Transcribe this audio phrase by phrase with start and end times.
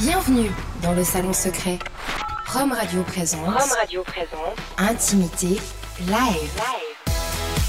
[0.00, 1.76] Bienvenue dans le salon secret.
[2.46, 3.44] Rome Radio présente.
[3.44, 4.56] Rome Radio présente.
[4.78, 5.60] Intimité
[6.06, 6.62] live.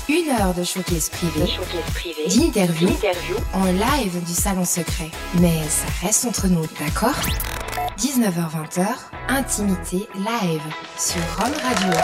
[0.07, 1.51] Une heure de showcase privé.
[2.27, 2.89] D'interview.
[3.53, 5.09] En live du salon secret.
[5.41, 7.19] Mais ça reste entre nous, d'accord?
[7.97, 8.85] 19h-20h,
[9.29, 10.61] Intimité live
[10.97, 11.99] sur Rome Radio.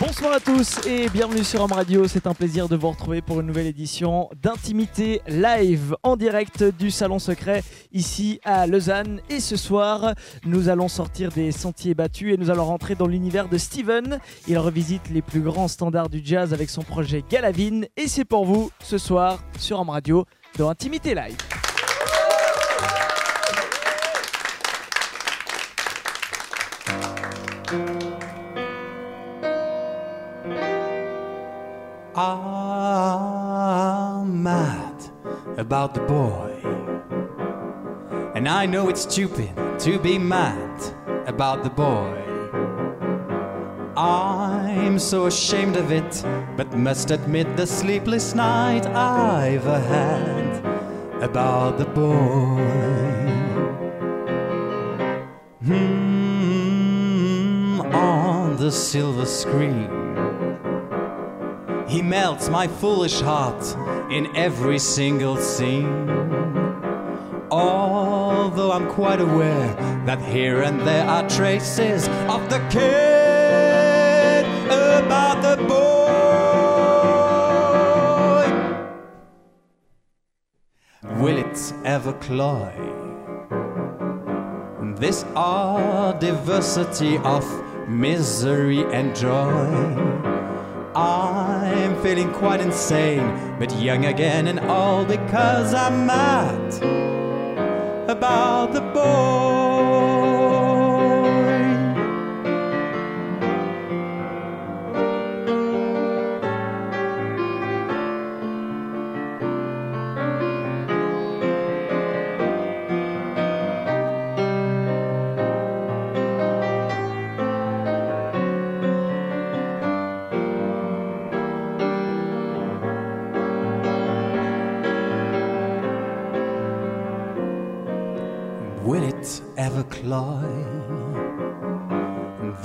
[0.00, 2.08] Bonsoir à tous et bienvenue sur Rome Radio.
[2.08, 6.90] C'est un plaisir de vous retrouver pour une nouvelle édition d'Intimité Live en direct du
[6.90, 7.62] Salon Secret
[7.92, 9.20] ici à Lausanne.
[9.28, 10.14] Et ce soir,
[10.46, 14.20] nous allons sortir des sentiers battus et nous allons rentrer dans l'univers de Steven.
[14.48, 17.86] Il revisite les plus grands standards du jazz avec son projet Galavine.
[17.98, 20.24] Et c'est pour vous ce soir sur Rome Radio
[20.56, 21.36] dans Intimité Live.
[32.22, 35.08] I'm mad
[35.56, 36.54] about the boy.
[38.34, 39.48] And I know it's stupid
[39.80, 40.82] to be mad
[41.26, 42.22] about the boy.
[43.96, 46.22] I'm so ashamed of it,
[46.58, 50.62] but must admit the sleepless night I've had
[51.22, 52.60] about the boy.
[55.64, 60.09] Hmm, on the silver screen.
[61.90, 63.76] He melts my foolish heart
[64.12, 66.08] in every single scene.
[67.50, 69.74] Although I'm quite aware
[70.06, 75.80] that here and there are traces of the kid about the boy.
[81.20, 82.72] Will it ever cloy?
[84.94, 87.44] This odd diversity of
[87.88, 90.20] misery and joy.
[92.02, 96.82] Feeling quite insane, but young again and all because I'm mad
[98.08, 99.59] about the boy.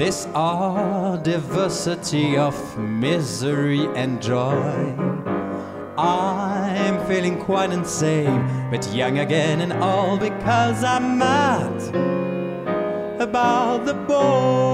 [0.05, 4.93] This odd diversity of misery and joy.
[5.97, 11.95] I'm feeling quite insane, but young again and all because I'm mad
[13.19, 14.64] about the boy.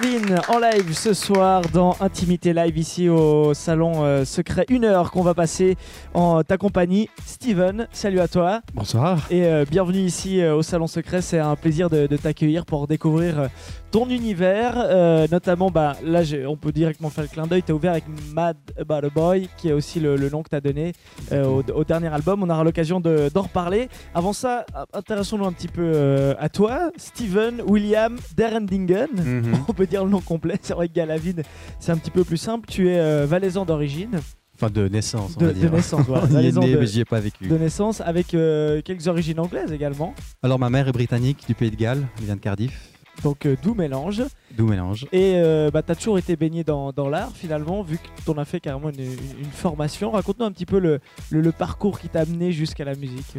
[0.00, 4.64] Galavine en live ce soir dans Intimité Live ici au salon euh, secret.
[4.68, 5.76] Une heure qu'on va passer
[6.14, 7.08] en ta compagnie.
[7.24, 9.26] Steven, salut à toi Bonsoir.
[9.30, 11.22] et euh, bienvenue ici euh, au salon secret.
[11.22, 13.48] C'est un plaisir de, de t'accueillir pour découvrir
[13.90, 14.74] ton univers.
[14.76, 17.62] Euh, notamment, bah, là on peut directement faire le clin d'œil.
[17.62, 18.04] Tu as ouvert avec
[18.34, 20.92] Mad About a Boy, qui est aussi le, le nom que tu as donné
[21.32, 22.42] euh, au, au dernier album.
[22.42, 23.88] On aura l'occasion de- d'en reparler.
[24.14, 29.08] Avant ça, intéressons-nous un petit peu euh, à toi, Steven William Derendingen.
[29.14, 29.52] Mhm.
[29.68, 30.56] On peut dire le nom complet.
[30.62, 31.42] C'est vrai que Galavine,
[31.80, 32.68] c'est un petit peu plus simple.
[32.68, 34.20] Tu es valaisan d'origine,
[34.60, 35.70] Enfin, de naissance, on de, va de dire.
[35.72, 36.24] naissance, voilà.
[36.32, 37.46] On est né, de, mais j'y ai pas vécu.
[37.46, 40.14] de naissance, avec quelques origines anglaises également.
[40.42, 42.76] Alors, ma mère est britannique du pays de Galles, elle vient de Cardiff,
[43.22, 44.22] Donc euh, d'où mélange.
[44.56, 45.06] d'où mélange.
[45.12, 48.30] Et euh, bah, tu as toujours été baigné dans, dans l'art finalement, vu que tu
[48.30, 49.16] en as fait carrément une,
[49.52, 50.10] formation.
[50.12, 53.34] Raconte-nous un petit peu le, le- le parcours qui t'a amené jusqu'à la musique.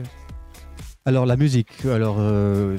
[1.06, 1.86] Alors, la musique.
[1.86, 2.78] Alors, euh,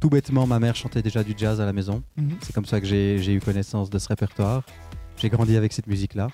[0.00, 2.02] tout bêtement, ma mère chantait déjà du jazz à la maison.
[2.40, 4.62] C'est comme ça que j'ai j'ai eu connaissance de ce répertoire.
[5.16, 6.26] J'ai grandi avec cette musique-là.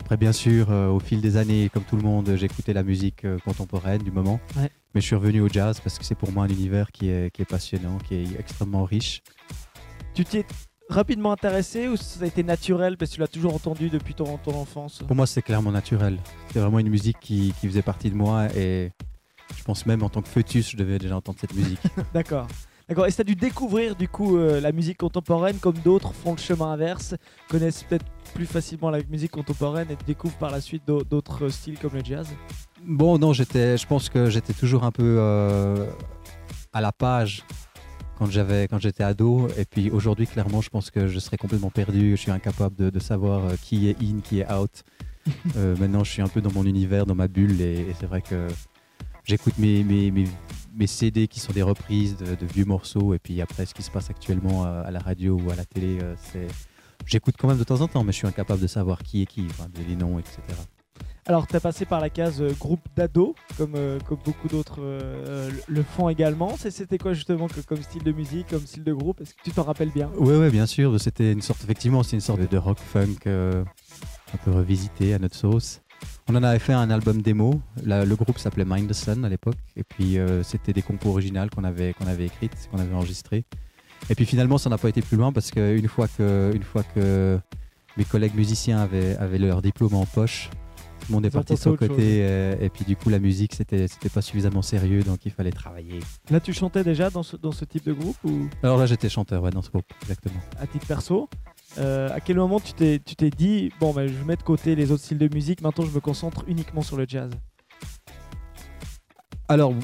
[0.00, 4.02] Après, bien sûr, au fil des années, comme tout le monde, j'écoutais la musique contemporaine
[4.02, 4.40] du moment.
[4.56, 4.70] Ouais.
[4.94, 7.30] Mais je suis revenu au jazz parce que c'est pour moi un univers qui est,
[7.32, 9.22] qui est passionnant, qui est extrêmement riche.
[10.14, 10.46] Tu t'y es
[10.88, 14.36] rapidement intéressé ou ça a été naturel parce que tu l'as toujours entendu depuis ton,
[14.38, 15.02] ton enfance?
[15.06, 16.18] Pour moi, c'est clairement naturel.
[16.52, 18.90] C'est vraiment une musique qui, qui faisait partie de moi et
[19.56, 21.80] je pense même en tant que fœtus, je devais déjà entendre cette musique.
[22.14, 22.48] D'accord.
[22.88, 23.06] D'accord.
[23.06, 26.38] Et ça a dû découvrir du coup euh, la musique contemporaine comme d'autres font le
[26.38, 27.14] chemin inverse,
[27.48, 31.78] connaissent peut-être plus facilement la musique contemporaine et découvrent par la suite d'au- d'autres styles
[31.78, 32.26] comme le jazz?
[32.86, 35.86] Bon, non, j'étais, je pense que j'étais toujours un peu euh,
[36.72, 37.44] à la page
[38.18, 39.48] quand j'avais, quand j'étais ado.
[39.56, 42.12] Et puis aujourd'hui, clairement, je pense que je serais complètement perdu.
[42.12, 44.84] Je suis incapable de, de savoir euh, qui est in, qui est out.
[45.56, 48.06] Euh, maintenant, je suis un peu dans mon univers, dans ma bulle, et, et c'est
[48.06, 48.48] vrai que
[49.22, 50.24] j'écoute mes, mes, mes,
[50.74, 53.82] mes CD qui sont des reprises de, de vieux morceaux, et puis après ce qui
[53.82, 56.48] se passe actuellement à, à la radio ou à la télé, c'est
[57.04, 59.26] j'écoute quand même de temps en temps, mais je suis incapable de savoir qui est
[59.26, 60.40] qui, enfin, les noms, etc.
[61.26, 65.50] Alors, tu as passé par la case euh, groupe d'ados, comme, euh, beaucoup d'autres euh,
[65.68, 66.56] le font également.
[66.56, 69.20] C'était quoi justement comme style de musique, comme style de groupe?
[69.20, 70.10] Est-ce que tu t'en rappelles bien?
[70.16, 70.98] Ouais, bien sûr.
[70.98, 75.36] C'était une sorte, effectivement, c'est une sorte de, rock funk un peu revisité à notre
[75.36, 75.82] sauce.
[76.28, 77.60] On en avait fait un album démo.
[77.84, 79.56] Le groupe s'appelait Mind the Sun à l'époque.
[79.76, 83.44] Et puis, c'était des compos originales qu'on avait, qu'on écrites, qu'on avait enregistrées.
[84.08, 86.82] Et puis, finalement, ça n'a pas été plus loin parce qu'une fois que, une fois
[86.94, 87.38] que
[87.96, 90.48] mes collègues musiciens avaient, avaient leur diplôme en poche,
[91.10, 92.20] le monde est parti de son côté.
[92.22, 96.00] euh, et puis, du coup, la musique, c'était, pas suffisamment sérieux, donc il fallait travailler.
[96.30, 98.48] Là, tu chantais déjà dans ce, dans ce type de groupe ou?
[98.62, 100.40] Alors là, j'étais chanteur, ouais, dans ce groupe, exactement.
[100.58, 101.28] à titre perso
[101.78, 105.02] Euh, À quel moment tu t'es dit, bon, ben, je mets de côté les autres
[105.04, 107.30] styles de musique, maintenant je me concentre uniquement sur le jazz?
[109.48, 109.74] Alors,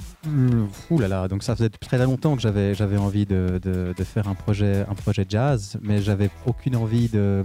[0.91, 4.29] là là, donc ça faisait très longtemps que j'avais j'avais envie de, de- de faire
[4.29, 7.45] un projet un projet jazz, mais j'avais aucune envie de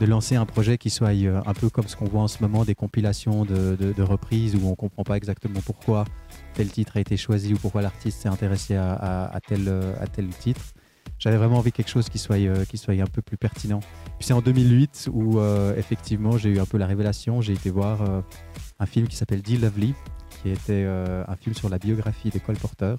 [0.00, 2.42] de lancer un projet qui soit euh, un peu comme ce qu'on voit en ce
[2.42, 6.04] moment, des compilations de, reprises où on comprend pas exactement pourquoi
[6.54, 10.28] tel titre a été choisi ou pourquoi l'artiste s'est intéressé à, tel, euh, à tel
[10.28, 10.60] titre.
[11.18, 13.80] J'avais vraiment envie de quelque chose qui soit, euh, qui soit un peu plus pertinent.
[14.18, 15.40] Puis c'est en 2008 où
[15.76, 17.40] effectivement j'ai eu un peu la révélation.
[17.40, 18.02] J'ai été voir
[18.78, 19.94] un film qui s'appelle Dear Lovely,
[20.42, 22.96] qui était un film sur la biographie de Cole Porter.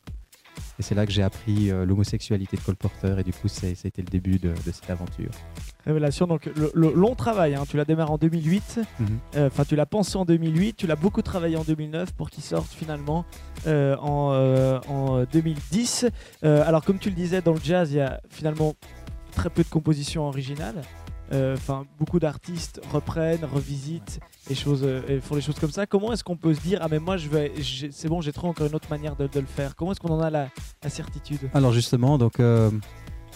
[0.79, 3.67] Et c'est là que j'ai appris euh, l'homosexualité de Cole Porter et du coup ça
[3.67, 5.29] a été le début de, de cette aventure.
[5.85, 9.07] Révélation, donc le, le long travail, hein, tu l'as démarré en 2008, Mhm.
[9.35, 12.43] euh, enfin tu l'as pensé en 2008, tu l'as beaucoup travaillé en 2009 pour qu'il
[12.43, 13.23] sorte finalement
[13.67, 16.07] euh, en, euh, en 2010.
[16.43, 18.73] Euh, alors comme tu le disais, dans le jazz, il y a finalement
[19.33, 20.81] très peu de compositions originales.
[21.31, 24.19] Euh, Enfin, beaucoup d'artistes reprennent, revisitent
[24.49, 25.85] et, choses, euh, et font des choses comme ça.
[25.85, 27.51] Comment est-ce qu'on peut se dire ah mais moi je vais,
[27.91, 29.75] c'est bon, j'ai trouvé encore une autre manière de, le faire.
[29.75, 30.49] Comment est-ce qu'on en a la,
[30.87, 31.39] certitude?
[31.53, 32.69] Alors justement, donc euh,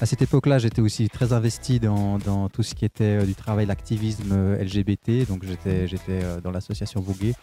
[0.02, 2.20] à cette époque-là, j'étais aussi très investi dans,
[2.50, 5.28] tout ce qui était du travail, l'activisme LGBT.
[5.28, 7.34] Donc j'étais dans l'association Vogué.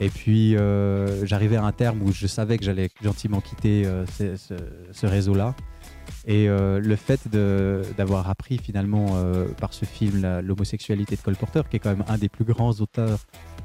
[0.00, 0.56] Et puis
[1.22, 5.54] j'arrivais à un terme où je savais que j'allais gentiment quitter ce réseau-là.
[6.26, 7.28] Et euh, le fait
[7.96, 12.04] d'avoir appris finalement euh, par ce film l'homosexualité de Cole Porter, qui est quand même
[12.08, 13.20] un des plus grands auteurs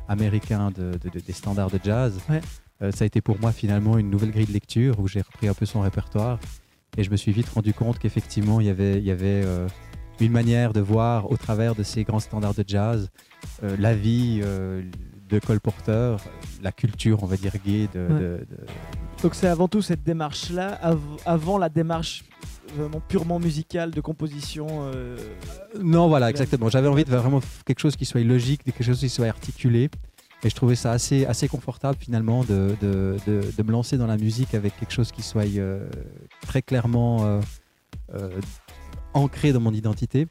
[0.08, 2.42] américains de- de- de- des standards de jazz, Ouais.
[2.82, 5.48] euh, ça a été pour moi finalement une nouvelle grille de lecture où j'ai repris
[5.48, 6.40] un peu son répertoire
[6.98, 9.44] et je me suis vite rendu compte qu'effectivement il y avait, il y avait
[10.20, 13.10] une manière de voir au travers de ces grands standards de jazz
[13.64, 14.42] la vie
[15.31, 16.18] de Cole Porter,
[16.62, 18.07] la culture on va dire gay de, Ouais.
[18.19, 18.66] de- de-
[19.24, 22.24] Donc c'est avant tout cette démarche-là, av- avant la démarche
[22.75, 24.68] vraiment purement musicale de composition.
[24.69, 25.18] euh,
[25.81, 26.69] Non, voilà, exactement.
[26.69, 29.89] J'avais envie de faire vraiment quelque chose qui soit logique, quelque chose qui soit articulé.
[30.44, 34.07] Et je trouvais ça assez, assez confortable finalement de, de, de- de me lancer dans
[34.07, 35.88] la musique avec quelque chose qui soit euh,
[36.42, 37.42] très clairement euh,
[38.16, 38.30] euh,
[39.13, 40.28] ancré dans mon identité.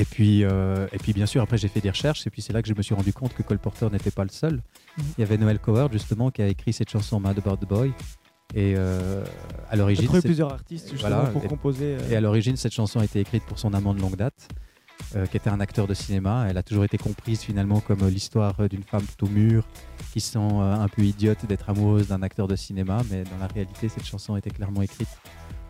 [0.00, 2.52] Et puis, euh, et puis bien sûr, après j'ai fait des recherches et puis c'est
[2.52, 4.54] là que je me suis rendu compte que Cole Porter n'était pas le seul.
[4.96, 5.04] Mhm.
[5.18, 7.92] Il y avait Noel Coward justement qui a écrit cette chanson Mad About the Boy.
[8.54, 9.24] Et euh,
[9.68, 11.96] à l'origine, trouvé plusieurs artistes justement Voilà, pour et- composer.
[12.00, 14.48] euh, et à l'origine, cette chanson a été écrite pour son amant de longue date,
[15.30, 16.46] qui était un acteur de cinéma.
[16.48, 19.64] Elle a toujours été comprise finalement comme l'histoire d'une femme plutôt mûre,
[20.12, 23.02] qui se sent un peu idiote d'être amoureuse d'un acteur de cinéma.
[23.10, 25.08] Mais dans la réalité, cette chanson était clairement écrite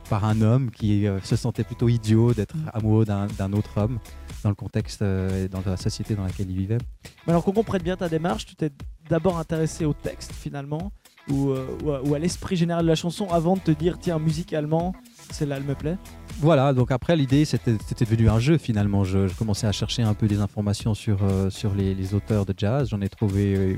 [0.08, 3.98] par un homme qui euh, se sentait plutôt idiot d'être amoureux d'un autre homme
[4.42, 6.78] dans le contexte euh, et dans la société dans laquelle il vivait.
[7.26, 8.70] Mais alors qu'on comprenne bien ta démarche, tu t'es
[9.08, 10.92] d'abord intéressé au texte finalement,
[11.28, 13.98] ou, euh, ou à, ou à l'esprit général de la chanson avant de te dire
[13.98, 14.94] tiens musicalement
[15.30, 15.98] celle-là elle me plaît?
[16.40, 19.04] Voilà, donc après l'idée c'était c'était devenu un jeu finalement.
[19.04, 21.18] Je, je commençais à chercher un peu des informations sur,
[21.50, 22.88] sur les, les auteurs de jazz.
[22.90, 23.76] J'en ai trouvé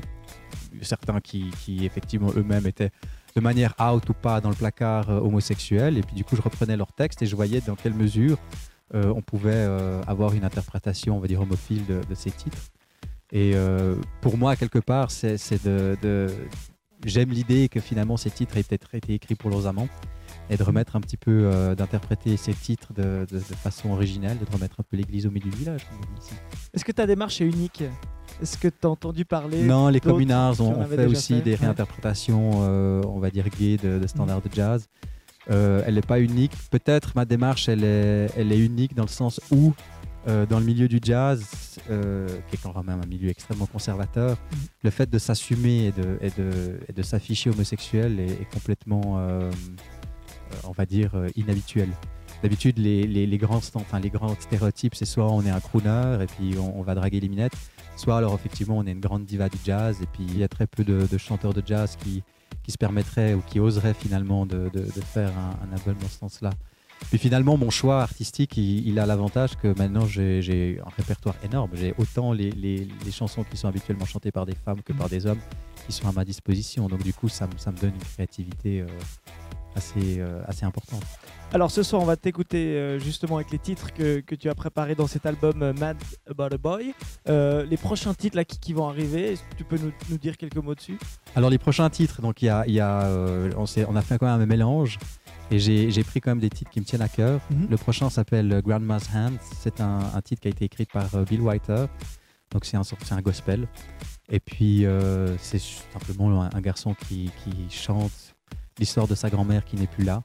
[0.81, 2.91] certains qui, qui, effectivement eux-mêmes étaient
[3.35, 5.97] de manière out ou pas dans le placard euh, homosexuel.
[5.97, 8.37] Et puis du coup je reprenais leurs textes et je voyais dans quelle mesure
[8.93, 12.69] euh, on pouvait euh, avoir une interprétation, on va dire, homophile de, ces titres.
[13.33, 13.53] Et
[14.19, 16.27] pour moi, quelque part, c'est de,
[17.05, 19.87] J'aime l'idée que finalement ces titres aient été écrits pour leurs amants
[20.51, 24.37] et de remettre un petit peu, euh, d'interpréter ces titres de, de- de façon originale,
[24.37, 25.87] de remettre un peu l'église au milieu du village.
[26.73, 27.83] Est-ce que ta démarche est unique?
[28.41, 31.55] Est-ce que tu as entendu parler Non, les communards ont, fait aussi fait, des?
[31.55, 34.87] Réinterprétations, euh, on va dire gays, de, de standards de jazz.
[35.49, 36.51] Euh, elle n'est pas unique.
[36.69, 39.73] Peut-être ma démarche, elle est, elle est unique dans le sens où,
[40.27, 41.45] euh, dans le milieu du jazz,
[41.89, 44.57] euh, qui est quand même un milieu extrêmement conservateur, Mhm.
[44.83, 49.17] le fait de s'assumer et de, et de, et de s'afficher homosexuel est, est complètement,
[50.63, 51.89] on va dire, euh, inhabituel.
[52.43, 56.57] D'habitude, les, grands, enfin, les grands stéréotypes, c'est soit on est un crooner et puis
[56.57, 57.55] on, va draguer les minettes,
[57.95, 60.47] soit alors effectivement on est une grande diva du jazz et puis il y a
[60.47, 62.23] très peu de, chanteurs de jazz qui,
[62.63, 64.71] qui se permettrait ou qui oserait finalement de,
[65.13, 66.49] faire un, un album dans ce sens-là.
[67.09, 71.71] Puis finalement, mon choix artistique, il, a l'avantage que maintenant j'ai un répertoire énorme.
[71.73, 75.39] J'ai autant les, chansons qui sont habituellement chantées par des femmes que par des hommes
[75.85, 76.87] qui sont à ma disposition.
[76.87, 78.87] Donc du coup, ça, me- ça me donne une créativité euh,
[79.75, 81.03] assez, euh, assez importante.
[81.53, 84.55] Alors ce soir, on va t'écouter euh, justement avec les titres que, que tu as
[84.55, 85.97] préparés dans cet album euh, Mad
[86.29, 86.93] About a Boy.
[87.27, 90.17] Euh, les prochains titres là, qui, qui vont arriver, est-ce que tu peux nous, nous
[90.17, 90.97] dire quelques mots dessus?
[91.35, 93.05] Alors les prochains titres, donc il y a, y a,
[93.57, 94.97] on, a fait quand même un mélange
[95.49, 97.41] et j'ai pris quand même des titres qui me tiennent à cœur.
[97.49, 97.67] Mhm.
[97.69, 99.37] Le prochain s'appelle Grandma's Hands.
[99.59, 101.87] C'est un, un titre qui a été écrit par Bill Whiter.
[102.51, 103.67] Donc c'est un, un gospel.
[104.29, 104.85] Et puis
[105.37, 105.59] c'est
[105.91, 108.30] simplement un, un garçon qui, qui chante
[108.81, 110.23] l'histoire de sa grand-mère qui n'est plus là.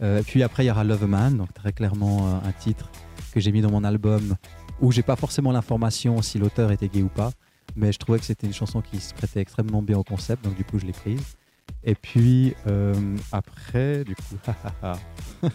[0.00, 2.90] Euh, puis après il y aura Love Man, donc très clairement euh, un titre
[3.32, 4.36] que j'ai mis dans mon album
[4.80, 7.32] où j'ai pas forcément l'information si l'auteur était gay ou pas,
[7.74, 10.54] mais je trouvais que c'était une chanson qui se prêtait extrêmement bien au concept, donc
[10.54, 11.36] du coup je l'ai prise.
[11.82, 12.94] Et puis euh,
[13.32, 14.36] après, du coup,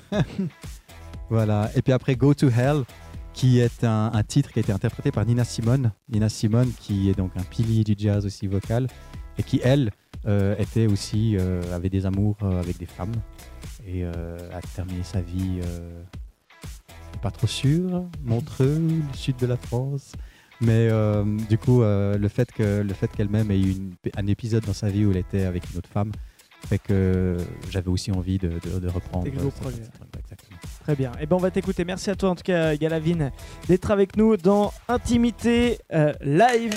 [1.29, 1.71] voilà.
[1.75, 2.83] Et puis après Go to Hell,
[3.33, 5.91] qui est un, un titre qui a été interprété par Nina Simone.
[6.09, 8.87] Nina Simone, qui est donc un pilier du jazz aussi vocal,
[9.37, 9.91] et qui elle
[10.25, 13.11] euh, était aussi euh, avait des amours euh, avec des femmes
[13.87, 15.59] et a terminé sa vie
[17.21, 20.11] pas trop sûr, Montreux, le sud de la France.
[20.61, 24.27] Mais euh, du coup, euh, le fait que le fait qu'elle-même ait eu une- un
[24.27, 26.11] épisode dans sa vie où elle était avec une autre femme
[26.67, 27.35] fait que
[27.69, 29.25] j'avais aussi envie de, de- de reprendre.
[29.25, 30.39] Cette- cette-.
[30.83, 31.11] Très bien.
[31.19, 31.83] Et ben on va t'écouter.
[31.85, 33.31] Merci à toi en tout cas, Galavine,
[33.67, 36.73] d'être avec nous dans Intimité euh, Live.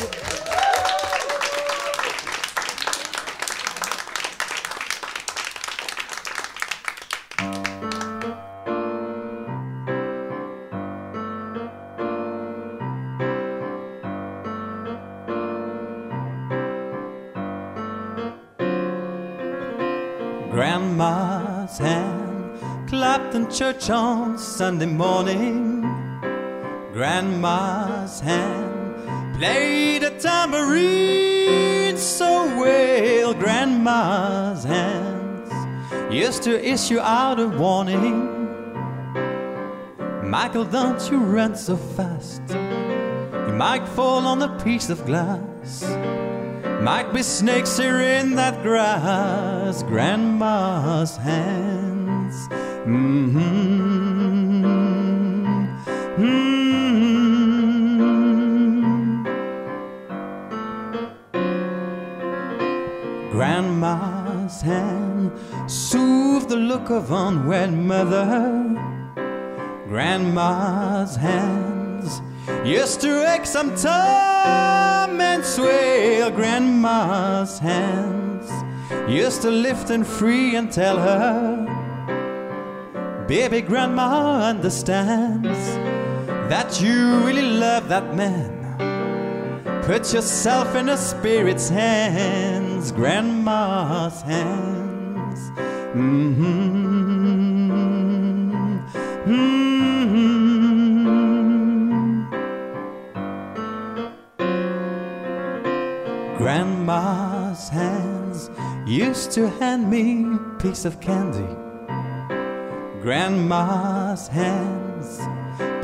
[21.79, 25.83] Clapped in church on Sunday morning.
[26.95, 33.35] Grandma's hand played a tambourine so well.
[33.35, 35.53] Grandma's hands
[36.11, 38.33] used to issue out a warning.
[40.25, 42.41] Michael, don't you run so fast.
[42.49, 45.85] You might fall on a piece of glass.
[46.83, 52.49] Might be snakes here in that grass, Grandma's hands.
[52.87, 54.65] Mm-hmm.
[56.17, 56.57] Mm-hmm.
[63.33, 65.33] Grandma's hand
[65.69, 68.77] soothed the look of unwed mother.
[69.89, 71.66] Grandma's hands
[72.65, 76.31] used to ache sometime and swell.
[76.31, 78.51] Grandma's hands
[79.09, 81.67] used to lift and free and tell her,
[83.27, 85.59] Baby, Grandma understands
[86.49, 88.55] that you really love that man.
[89.83, 95.51] Put yourself in a spirit's hands, Grandma's hands.
[95.95, 96.57] Mm-hmm.
[99.27, 99.66] Mm-hmm.
[106.87, 108.49] Grandma's hands
[108.87, 111.53] used to hand me piece of candy.
[113.03, 115.19] Grandma's hands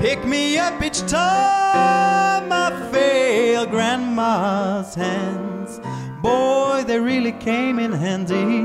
[0.00, 3.66] pick me up each time I fail.
[3.66, 5.80] Grandma's hands,
[6.22, 8.62] boy, they really came in handy.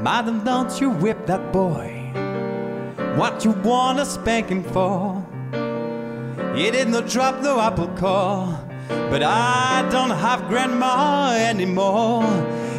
[0.00, 2.12] Madam, don't you whip that boy.
[3.16, 5.26] What you wanna spank him for?
[6.54, 8.56] He did not drop no apple core,
[9.10, 12.24] but I don't have grandma anymore.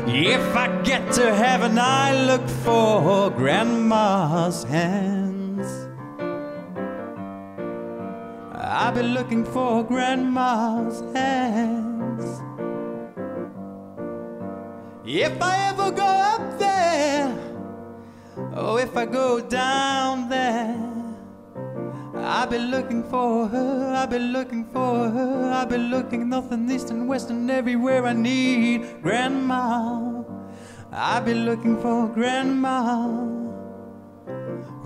[0.08, 5.68] If I get to heaven, I look for grandma's hands.
[8.54, 12.42] I've been looking for grandma's hands.
[15.06, 17.36] If I ever go up there,
[18.56, 20.91] oh, if I go down there.
[22.24, 26.90] I've been looking for her, I've been looking for her, I've been looking nothing east
[26.92, 30.24] and west and everywhere I need grandma.
[30.92, 33.08] I've been looking for grandma.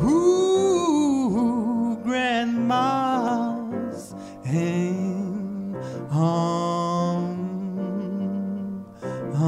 [0.01, 4.13] Ooh, grandma's
[4.45, 5.75] hand.
[6.11, 7.35] Um,
[9.33, 9.43] um,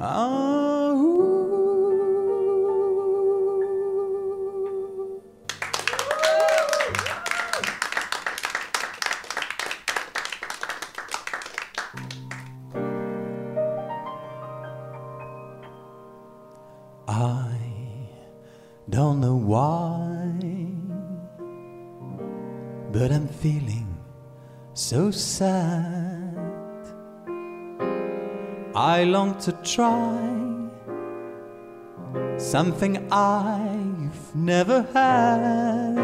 [0.00, 0.59] ah,
[22.92, 23.96] but I'm feeling
[24.74, 26.36] so sad.
[28.74, 30.18] I long to try
[32.38, 35.94] something I've never had.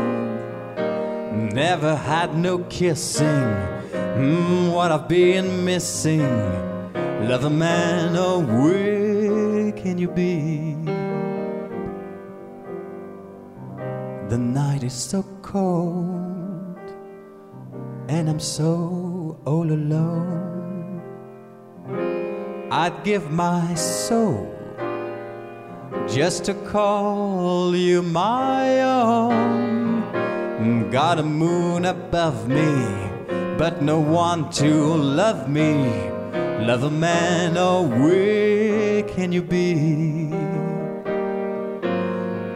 [1.52, 6.22] Never had no kissing, mm, what I've been missing.
[7.28, 10.74] Love a man, oh, where can you be?
[14.28, 16.15] The night is so cold,
[18.08, 21.02] and I'm so all alone.
[22.70, 24.52] I'd give my soul
[26.08, 30.90] just to call you my own.
[30.90, 32.72] Got a moon above me,
[33.58, 36.10] but no one to love me.
[36.64, 40.30] Love a man, oh, where can you be?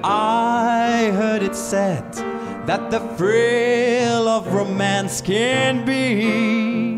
[0.02, 2.29] I heard it said
[2.70, 6.94] that the thrill of romance can be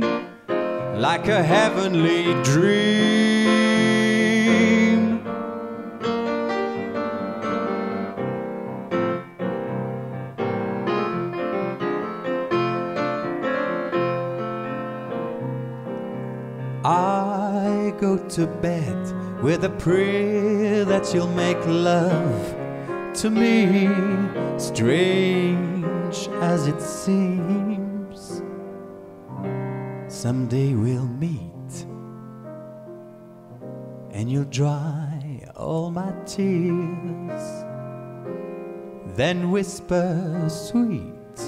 [1.01, 3.63] like a heavenly dream.
[16.85, 22.62] I go to bed with a prayer that you'll make love
[23.23, 23.89] to me,
[24.59, 28.43] strange as it seems.
[30.09, 31.87] Someday we'll meet,
[34.11, 37.45] and you'll dry all my tears.
[39.15, 41.39] Then whisper sweet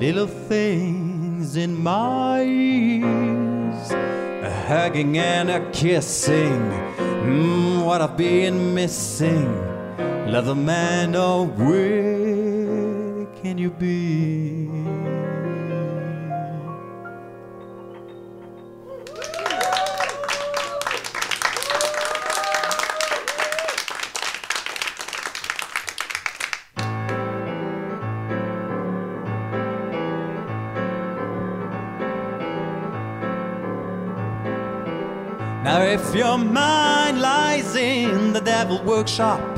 [0.00, 6.62] little things in my ears, a hugging and a kissing.
[7.28, 9.73] Mm, what I've been missing.
[10.34, 14.66] Love a man, oh, where can you be?
[35.62, 39.53] Now, if your mind lies in the devil workshop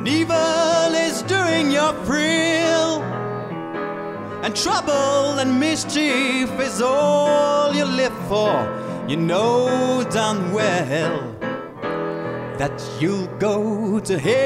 [0.00, 3.02] and evil is doing your thrill,
[4.42, 8.66] and trouble and mischief is all you live for,
[9.06, 11.36] you know damn well
[12.56, 14.40] that you'll go to hell.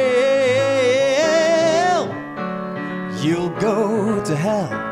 [3.23, 4.83] You'll go to hell.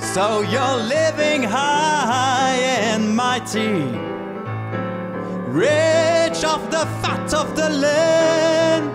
[0.00, 3.82] So you're living high and mighty,
[5.52, 5.97] rich
[6.58, 8.90] off the fat of the land.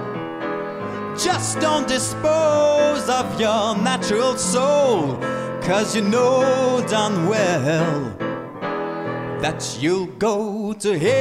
[1.17, 5.17] Just don't dispose of your natural soul,
[5.62, 8.15] cause you know damn well
[9.41, 11.13] that you'll go to hell.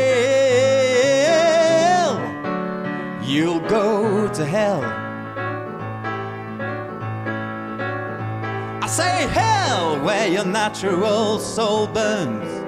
[3.25, 4.83] You'll go to hell.
[8.83, 12.62] I say hell where your natural soul burns.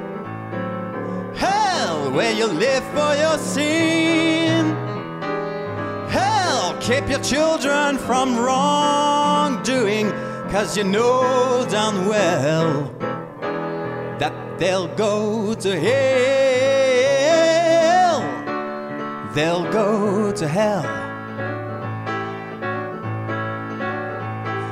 [2.14, 4.66] Where you live for your sin.
[6.08, 10.12] Hell, keep your children from wrongdoing,
[10.48, 12.94] cause you know damn well
[14.20, 15.94] that they'll go to hell.
[19.34, 20.86] They'll go to hell.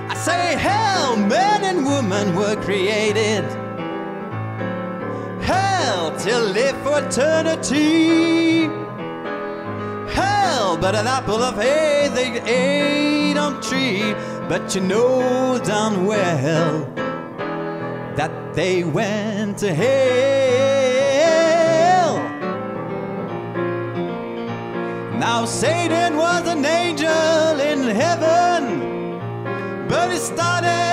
[0.08, 3.61] I say hell, men and women were created.
[5.82, 8.68] Hell to live for eternity.
[10.14, 14.14] Hell, but an apple of hay they ate on tree.
[14.48, 16.86] But you know damn well
[18.14, 19.92] that they went to hell.
[25.18, 29.18] Now Satan was an angel in heaven,
[29.88, 30.91] but he started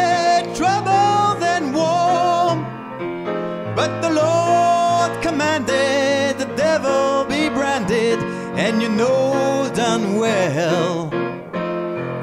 [8.95, 11.09] know done well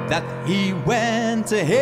[0.08, 1.76] that he went to hell.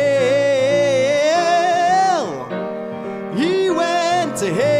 [3.35, 4.74] He went to hell.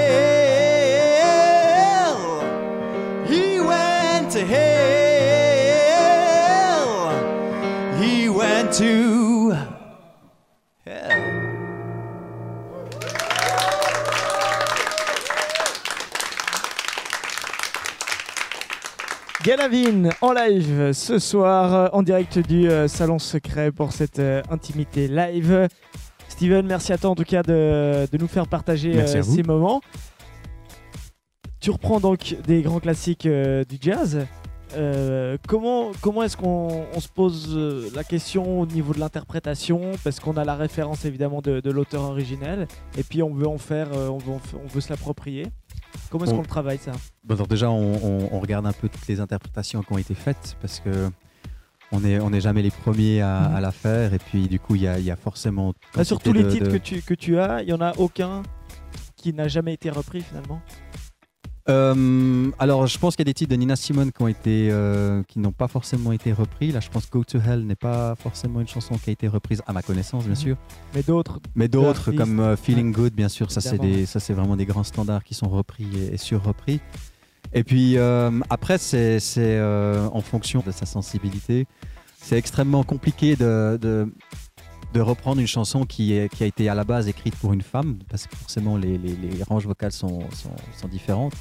[19.46, 24.42] Galavine en live ce soir euh, en direct du euh, salon secret pour cette euh,
[24.50, 25.68] intimité live.
[26.30, 29.82] Steven, merci à toi en tout cas de, de nous faire partager euh, ces moments.
[31.60, 34.26] Tu reprends donc des grands classiques euh, du jazz.
[34.76, 37.56] Euh, comment comment est-ce qu'on on se pose
[37.94, 39.92] la question au niveau de l'interprétation?
[40.04, 43.60] Parce qu'on a la référence évidemment de, de l'auteur originel et puis on veut en
[43.60, 45.46] faire, on veut, on veut se l'approprier.
[46.10, 46.92] Comment est-ce qu'on le travaille ça
[47.24, 50.14] Bon, alors déjà, on, on- on regarde un peu toutes les interprétations qui ont été
[50.16, 51.10] faites parce que
[51.92, 53.56] on n'est on jamais les premiers à, Mhm.
[53.56, 54.14] à la faire.
[54.14, 55.74] Et puis, du coup, il y a, il y a forcément.
[55.96, 57.82] Là, sur tous les de- titres de- que, tu, que tu as, il n'y en
[57.82, 58.42] a aucun
[59.16, 60.62] qui n'a jamais été repris finalement
[61.67, 64.69] Euh, alors, je pense qu'il y a des titres de Nina Simone qui ont été,
[64.71, 66.71] euh, qui n'ont pas forcément été repris.
[66.71, 69.62] Là, je pense Go to Hell n'est pas forcément une chanson qui a été reprise
[69.65, 70.39] à ma connaissance, bien Mhm.
[70.39, 70.58] sûr.
[70.93, 74.34] Mais d'autres, Mais d'autres, comme euh, Feeling Good, bien sûr, ça c'est des, ça c'est
[74.34, 76.80] vraiment des grands standards qui sont repris et, et sur-repris.
[77.54, 77.97] Et puis
[78.49, 81.65] après, c'est c'est, en fonction de sa sensibilité.
[82.17, 84.12] C'est extrêmement compliqué de, de,
[84.93, 87.62] de reprendre une chanson qui, est, qui a été à la base écrite pour une
[87.62, 90.49] femme, parce que forcément les, les, les ranges vocales sont, sont,
[90.80, 91.34] sont différentes.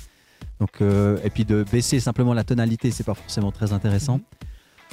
[0.64, 4.18] Donc, euh, et puis de baisser simplement la tonalité, c'est pas forcément très intéressant.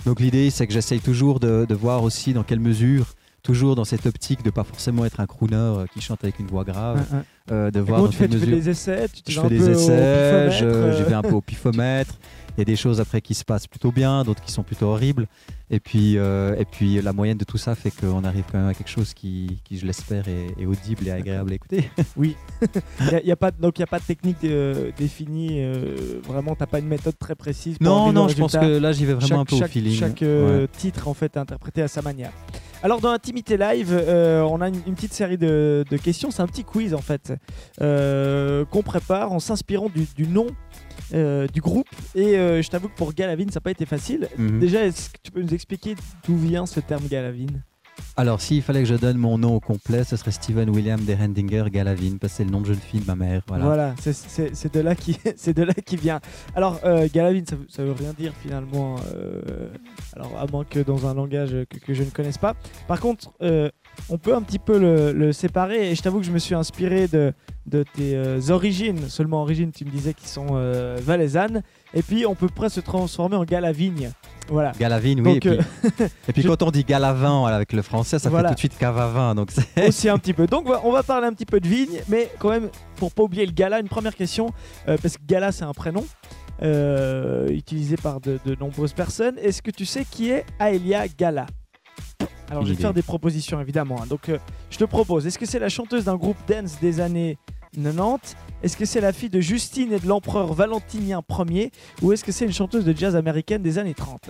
[0.06, 3.86] Donc l'idée, c'est que j'essaye toujours de, de voir aussi dans quelle mesure, toujours dans
[3.86, 7.06] cette optique de pas forcément être un crooner euh, qui chante avec une voix grave,
[7.52, 8.58] euh, de Et voir dans tu fais, quelle tu fais mesure.
[8.58, 12.16] des essais, tu te Je fais des essais, j'y vais un peu au pifomètre.
[12.58, 14.88] Il y a des choses après qui se passent plutôt bien, d'autres qui sont plutôt
[14.88, 15.28] horribles.
[15.70, 18.68] Et puis, euh, et puis la moyenne de tout ça fait qu'on arrive quand même
[18.68, 21.90] à quelque chose qui, qui je l'espère, est, est audible et agréable à écouter.
[22.18, 22.36] Oui.
[23.00, 24.92] Il y a- il y a pas, donc il n'y a pas de technique euh,
[24.98, 25.64] définie.
[25.64, 27.78] euh, vraiment, tu n'as pas une méthode très précise.
[27.78, 29.72] Pour Non, non, je pense que là j'y vais vraiment chaque, un peu chaque- au
[29.72, 29.94] feeling.
[29.98, 30.68] chaque, Ouais.
[30.78, 32.32] titre en fait est interprété à sa manière.
[32.84, 36.32] Alors dans Intimité Live, euh, on a une, une petite série de, de questions.
[36.32, 37.32] C'est un petit quiz en fait
[37.80, 40.48] euh, qu'on prépare en s'inspirant du, du nom
[41.14, 41.88] euh, du groupe.
[42.16, 44.28] Et euh, je t'avoue que pour Galavine, ça n'a pas été facile.
[44.38, 44.60] Mhm.
[44.60, 45.96] Déjà, est-ce que tu peux nous expliquer
[46.28, 47.62] d'où vient ce terme Galavine?
[48.18, 51.66] Alors, s'il fallait que je donne mon nom au complet, ce serait Steven William Derendinger
[51.72, 53.42] Galavin, parce que c'est le nom de jeune fille de ma mère.
[53.48, 53.66] Voilà.
[53.66, 56.20] Voilà, c'est- de là qui c'est de là qui vient.
[56.56, 58.96] Alors euh, Galavine, ça, veut- ça veut rien dire finalement.
[59.14, 59.70] euh,
[60.16, 62.56] alors à moins que dans un langage que, que je ne connaisse pas.
[62.88, 63.70] Par contre, euh,
[64.10, 65.92] on peut un petit peu le, le séparer.
[65.92, 67.34] Et je t'avoue que je me suis inspiré de
[67.68, 69.08] de tes euh, origines.
[69.08, 71.62] Seulement origines, tu me disais qu'ils sont euh, valaisannes.
[71.94, 74.12] Et puis on peut presque se transformer en Galavigne.
[74.50, 74.72] Voilà.
[74.80, 75.22] Galavin, oui.
[75.40, 75.58] Donc, et euh,
[75.98, 78.50] puis, et puis je- quand on dit Galavin avec le français, ça Voilà.
[78.50, 79.36] fait tout de suite Cavavin.
[79.36, 79.88] Donc c'est.
[79.88, 80.48] aussi un petit peu.
[80.48, 83.46] Donc on va- parler un petit peu de vigne, mais quand même pour pas oublier
[83.46, 84.48] le gala, une première question
[84.88, 86.06] euh, parce que gala c'est un prénom
[86.64, 89.38] euh, utilisé par de, de nombreuses personnes.
[89.38, 91.46] Est-ce que tu sais qui est Aelia Gala?
[92.52, 92.82] Alors je vais Idée.
[92.84, 94.02] faire des propositions évidemment.
[94.02, 94.06] hein.
[94.08, 94.38] Donc euh,
[94.70, 95.26] je te propose.
[95.26, 97.38] Est-ce que c'est la chanteuse d'un groupe dance des années
[97.82, 102.24] 90 Est-ce que c'est la fille de Justine et de l'empereur Valentinien Ier Ou est-ce
[102.26, 104.30] que c'est une chanteuse de jazz américaine des années 30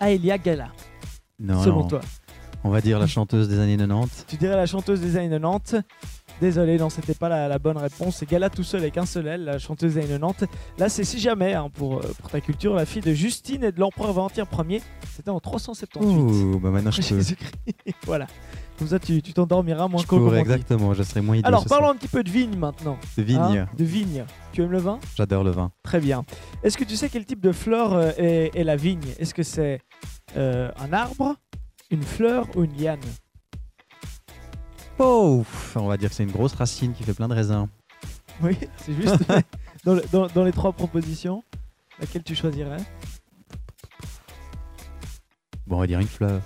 [0.00, 0.68] Aelia Gala,
[1.38, 1.88] Non, selon non.
[1.88, 2.00] toi
[2.64, 4.24] On va dire la chanteuse des années 90.
[4.26, 5.76] Tu dirais la chanteuse des années 90.
[6.40, 8.16] Désolé, non, c'était pas la, la bonne réponse.
[8.16, 10.46] C'est Gala tout seul avec un seul L, la chanteuse 90.
[10.78, 13.72] Là, c'est si jamais, hein, pour, euh, pour ta culture, la fille de Justine et
[13.72, 14.82] de l'empereur Valentin Ier.
[15.14, 16.06] C'était en 378.
[16.06, 17.16] Ouh, bah maintenant je peux.
[17.16, 17.76] Jésus-Christ.
[18.04, 18.26] voilà.
[18.78, 21.48] Comme ça, tu t'endormiras moins qu'au exactement, je serais moins idiot.
[21.48, 21.94] Alors, parlons soir.
[21.94, 22.98] un petit peu de vigne maintenant.
[23.16, 24.24] De vigne, hein, de vigne.
[24.52, 24.98] Tu aimes le vin?
[25.16, 25.70] J'adore le vin.
[25.82, 26.24] Très bien.
[26.62, 29.00] Est-ce que tu sais quel type de fleur euh, est, est la vigne?
[29.18, 29.80] Est-ce que c'est
[30.36, 31.36] euh, un arbre,
[31.90, 33.00] une fleur ou une liane?
[34.98, 37.66] Oh, pff, on va dire que c'est une grosse racine qui fait plein de raisins.
[38.42, 39.16] Oui, c'est juste.
[39.28, 39.42] mais
[39.84, 41.42] dans, le- dans- dans les trois propositions,
[42.00, 42.78] laquelle tu choisirais?
[45.66, 46.40] Bon, on va dire une fleur.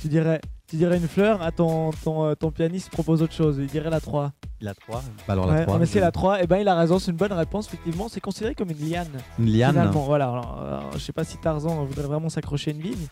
[0.00, 3.58] tu dirais, tu dirais une fleur, ah, ton, ton, euh, ton pianiste propose autre chose,
[3.58, 4.32] il dirait la 3.
[4.62, 5.76] La 3 bah Alors Ouais, la 3.
[5.78, 8.20] on essaie la 3, et ben il a raison, c'est une bonne réponse, effectivement, c'est
[8.22, 9.06] considéré comme une liane.
[9.38, 9.72] Une liane.
[9.72, 13.06] Finalement, voilà, alors, alors, je sais pas si Tarzan voudrait vraiment s'accrocher à une vigne,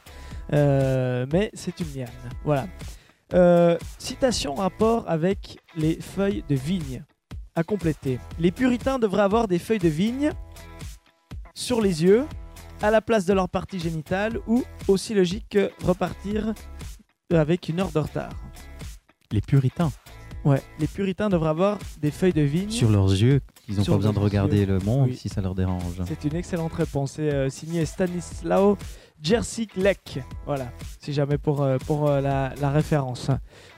[0.54, 2.08] euh, mais c'est une liane.
[2.44, 2.66] Voilà.
[3.32, 7.04] Euh, citation rapport avec les feuilles de vigne.
[7.56, 8.18] À compléter.
[8.38, 10.32] Les puritains devraient avoir des feuilles de vigne
[11.54, 12.24] sur les yeux,
[12.82, 16.52] à la place de leur partie génitale, ou aussi logique que repartir
[17.32, 18.32] avec une heure de retard.
[19.30, 19.92] Les puritains.
[20.44, 22.70] Ouais, les puritains devraient avoir des feuilles de vigne.
[22.70, 24.66] Sur leurs yeux, ils n'ont pas besoin de regarder yeux.
[24.66, 25.16] le monde Oui.
[25.16, 26.02] si ça leur dérange.
[26.06, 27.12] C'est une excellente réponse.
[27.12, 28.76] C'est euh, signé Stanislao
[29.24, 30.20] Jersik-Lek.
[30.46, 33.30] Voilà, si jamais pour, euh, pour euh, la, la référence.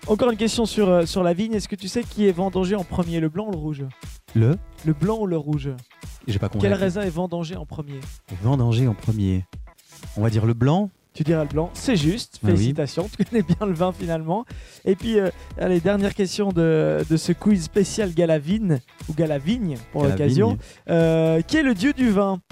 [0.09, 1.55] Encore une question sur, euh, sur la vigne.
[1.55, 3.85] Est-ce que tu sais qui est vendangé en premier, le blanc ou le rouge?
[4.35, 4.57] Le?
[4.85, 5.71] Le blanc ou le rouge?
[6.27, 6.69] J'ai pas compris.
[6.69, 8.01] Quel raisin est vendangé en premier?
[8.43, 9.45] Vendanger en premier.
[10.17, 10.91] On va dire le blanc.
[11.15, 12.51] Tu diras le blanc, c'est juste, Ah oui.
[12.51, 14.45] félicitations, tu connais bien le vin finalement.
[14.85, 20.05] Et puis, euh, allez, dernière question de, de ce quiz spécial Galavine, ou Galavigne pour
[20.05, 20.59] l'occasion.
[20.91, 22.43] Euh, qui est le dieu du vin?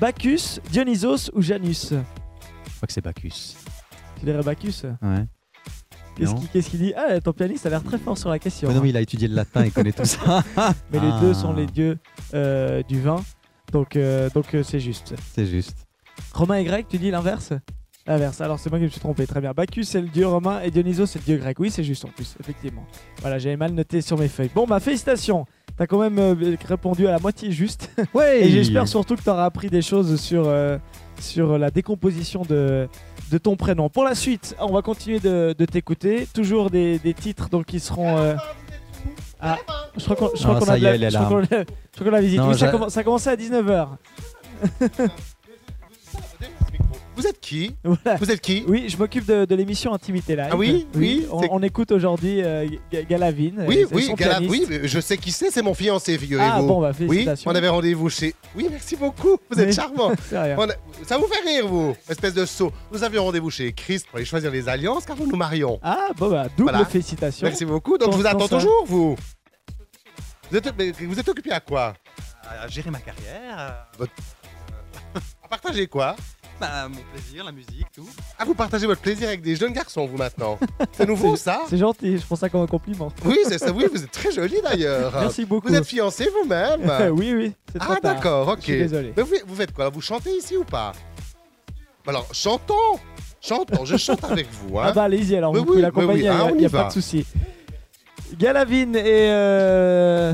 [0.00, 1.96] Bacchus, Dionysos ou Janus Je
[2.76, 3.54] crois que c'est Bacchus.
[4.18, 5.24] Tu dirais Bacchus Ouais.
[6.16, 6.40] Qu'est-ce Non.
[6.40, 8.68] qu'il dit Ah, ton pianiste a l'air très fort sur la question.
[8.68, 8.82] Mais non, hein.
[8.84, 10.44] mais il a étudié le latin, il connaît tout ça.
[10.92, 11.18] Mais les Ah.
[11.22, 11.98] deux sont les dieux
[12.34, 13.22] euh, du vin.
[13.72, 15.14] Donc euh, donc euh, c'est juste.
[15.34, 15.86] C'est juste.
[16.34, 17.54] Romain et grec, tu dis l'inverse?
[18.06, 18.40] L'inverse.
[18.42, 19.26] Alors c'est moi qui me suis trompé.
[19.26, 19.52] Très bien.
[19.52, 21.58] Bacchus c'est le dieu romain et Dionysos c'est le dieu grec.
[21.58, 22.84] Oui, c'est juste en plus, effectivement.
[23.22, 24.50] Voilà, j'avais mal noté sur mes feuilles.
[24.54, 25.46] Bon, bah félicitations.
[25.82, 27.90] T'as quand même euh, répondu à la moitié juste.
[28.14, 30.78] Ouais Et j'espère surtout que tu auras appris des choses sur, euh,
[31.20, 32.86] sur la décomposition de,
[33.32, 33.88] de ton prénom.
[33.88, 36.28] Pour la suite, on va continuer de, de t'écouter.
[36.32, 38.16] Toujours des, des titres donc, qui seront.
[38.16, 38.36] euh,
[39.40, 39.58] Ah,
[39.96, 41.40] je crois qu'on je crois Non, qu'on ça a, la- est, elle est je crois
[41.40, 41.46] là.
[41.48, 42.38] qu'on a- je crois qu'on a visite.
[42.38, 43.88] Non, Oui, ça, j'a- commen- ça a commencé à 19h.
[47.22, 48.16] Vous êtes qui Voilà.
[48.18, 50.48] Vous êtes qui Oui, je m'occupe de, de l'émission Intimité Live.
[50.50, 53.64] Ah oui Oui, on, écoute aujourd'hui euh, Ga- Galavine.
[53.68, 56.50] Oui, oui, Gala- oui, je sais qui c'est, c'est mon fiancé, figurez-vous.
[56.52, 57.48] Ah bon, bah oui, félicitations.
[57.50, 58.34] on avait rendez-vous chez.
[58.56, 60.10] Oui, merci beaucoup, vous êtes Mais- charmant.
[60.32, 60.56] A-
[61.06, 62.72] Ça vous fait rire, vous, espèce de sot.
[62.90, 65.78] Nous avions rendez-vous chez Christ pour aller choisir les alliances car nous nous marions.
[65.82, 66.84] Ah, bon, bah, double Voilà.
[66.86, 67.46] félicitations.
[67.46, 67.98] Merci beaucoup.
[67.98, 69.16] Donc je vous attends ça toujours, vous.
[70.50, 71.94] Vous êtes, mais vous êtes occupé à quoi?
[72.48, 73.86] À gérer ma carrière,
[75.44, 76.16] À partager quoi?
[76.62, 78.08] Bah, mon plaisir, la musique, tout.
[78.38, 80.60] Ah, vous partagez votre plaisir avec des jeunes garçons, vous maintenant.
[80.92, 83.10] C'est nouveau, ça C'est gentil, je prends ça comme un compliment.
[83.24, 83.72] Oui, c'est ça.
[83.72, 85.12] Oui, vous êtes très joli d'ailleurs.
[85.18, 85.66] Merci beaucoup.
[85.66, 88.58] Vous êtes fiancé vous-même oui, oui, Ah d'accord, ok.
[88.60, 89.12] Je suis désolé.
[89.16, 89.88] Mais vous, vous faites quoi?
[89.88, 90.92] Vous chantez ici ou pas?
[92.06, 92.74] Alors, chantons
[93.40, 94.78] Chantons, je chante avec vous.
[94.78, 94.84] Hein.
[94.86, 96.70] Ah bah allez-y alors, Mais vous oui, pouvez l'accompagner, il hein, on n'y y a,
[96.70, 97.26] pas de souci.
[98.38, 100.32] Galavine et, euh,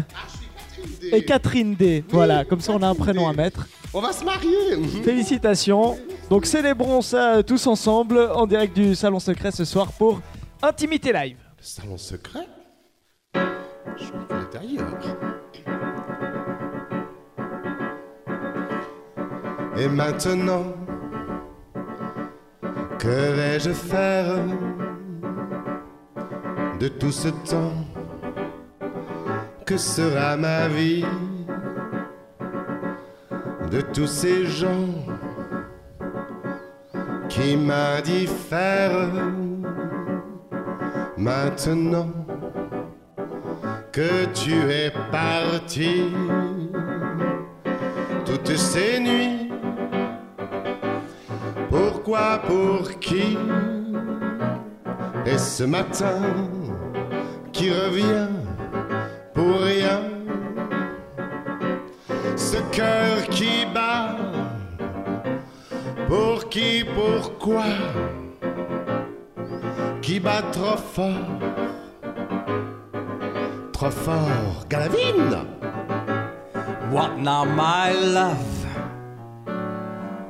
[1.10, 2.04] et Catherine D.
[2.10, 3.66] Voilà, comme ça on a un prénom à mettre.
[3.94, 5.96] On va se marier Félicitations.
[6.30, 10.20] Donc célébrons ça tous ensemble en direct du Salon Secret ce soir pour
[10.62, 11.38] Intimité Live.
[11.58, 12.46] Salon secret?
[13.34, 14.98] Je qu'il est ailleurs.
[19.78, 20.64] Et maintenant,
[22.98, 24.36] que vais-je faire
[26.78, 27.72] de tout ce temps
[29.64, 31.04] Que sera ma vie?
[33.70, 34.88] De tous ces gens
[37.38, 39.08] qui m'indiffèrent
[41.16, 42.10] Maintenant
[43.90, 46.04] que tu es parti,
[48.24, 49.50] toutes ces nuits,
[51.68, 53.36] pourquoi, pour qui?
[55.26, 56.20] Et ce matin
[57.52, 58.28] qui revient
[59.34, 59.97] pour rien,
[66.50, 67.64] qui, pourquoi
[70.02, 71.14] qui bat trop fort,
[73.72, 74.66] trop fort.
[74.68, 75.46] Galavine
[76.90, 78.66] What now, my love?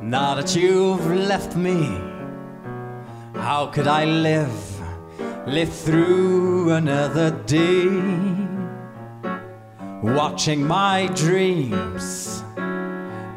[0.02, 2.00] Now that you've left me,
[3.34, 4.80] how could I live,
[5.46, 7.86] live through another day?
[10.02, 12.42] Watching my dreams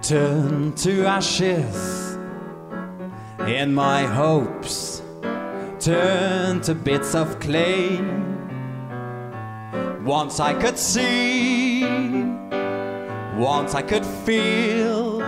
[0.02, 2.01] turn to ashes,
[3.58, 5.02] and my hopes
[5.80, 8.00] turn to bits of clay.
[10.04, 11.84] Once I could see,
[13.38, 15.20] once I could feel.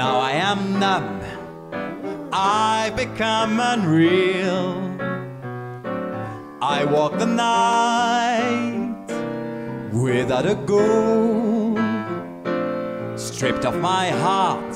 [0.00, 1.20] Now I am numb,
[2.32, 4.80] I become unreal.
[6.62, 9.06] I walk the night
[9.92, 11.76] without a goal,
[13.18, 14.74] stripped of my heart,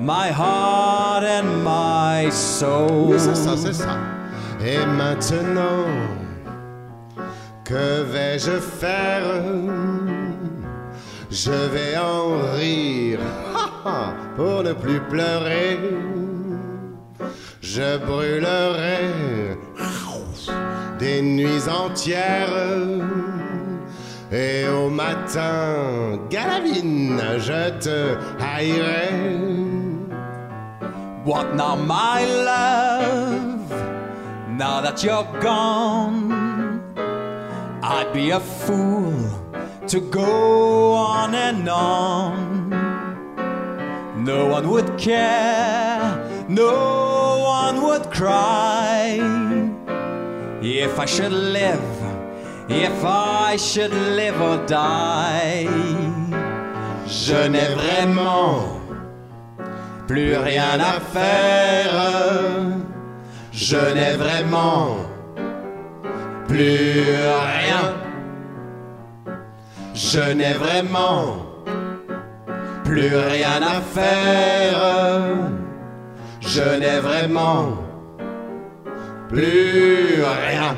[0.00, 3.12] my heart and my soul.
[3.12, 3.96] Oui, c'est ça, c'est ça.
[4.64, 5.86] Et maintenant,
[7.64, 9.42] que vais-je faire?
[11.30, 13.18] Je vais en rire
[14.36, 15.78] pour ne plus pleurer.
[17.60, 19.10] Je brûlerai
[20.98, 22.52] des nuits entières.
[24.36, 29.12] Et au matin, Galavine, je te haïrai.
[31.24, 33.70] What now, my love?
[34.58, 36.82] Now that you're gone,
[37.80, 39.14] I'd be a fool
[39.86, 42.70] to go on and on.
[44.24, 49.20] No one would care, no one would cry
[50.60, 52.03] if I should live,
[52.68, 55.68] if I should live or die.
[57.06, 58.80] Je n'ai vraiment
[60.06, 61.94] plus rien à faire.
[63.52, 64.96] Je n'ai vraiment
[66.48, 67.04] plus
[67.52, 67.94] rien.
[69.94, 71.36] Je n'ai vraiment
[72.84, 74.80] plus rien à faire.
[76.40, 77.78] Je n'ai vraiment
[79.28, 80.76] plus rien.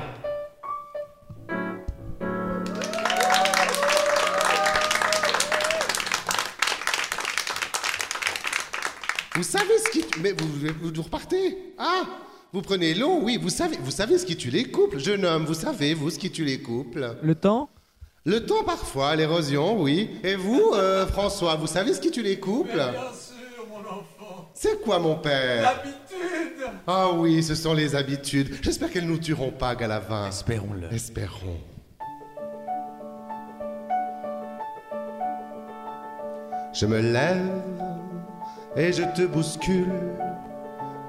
[9.78, 10.20] Savez ce qui.
[10.20, 10.46] Mais vous,
[10.82, 12.04] vous, vous repartez Ah
[12.52, 15.44] Vous prenez l'eau Oui, vous savez, vous savez ce qui tue les couples, jeune homme,
[15.44, 17.70] vous savez, vous, ce qui tue les couples Le temps?
[18.24, 20.10] Le temps parfois, l'érosion, oui.
[20.24, 22.72] Et vous, euh, François, vous savez ce qui tue les couples?
[22.74, 24.50] Bien sûr, mon enfant.
[24.52, 25.62] C'est quoi, mon père?
[25.62, 26.70] L'habitude.
[26.88, 28.56] Ah oui, ce sont les habitudes.
[28.62, 30.28] J'espère qu'elles nous tueront pas, Galavin.
[30.28, 30.92] Espérons-le.
[30.92, 31.60] Espérons.
[36.72, 37.62] Je me lève
[38.76, 39.92] et je te bouscule.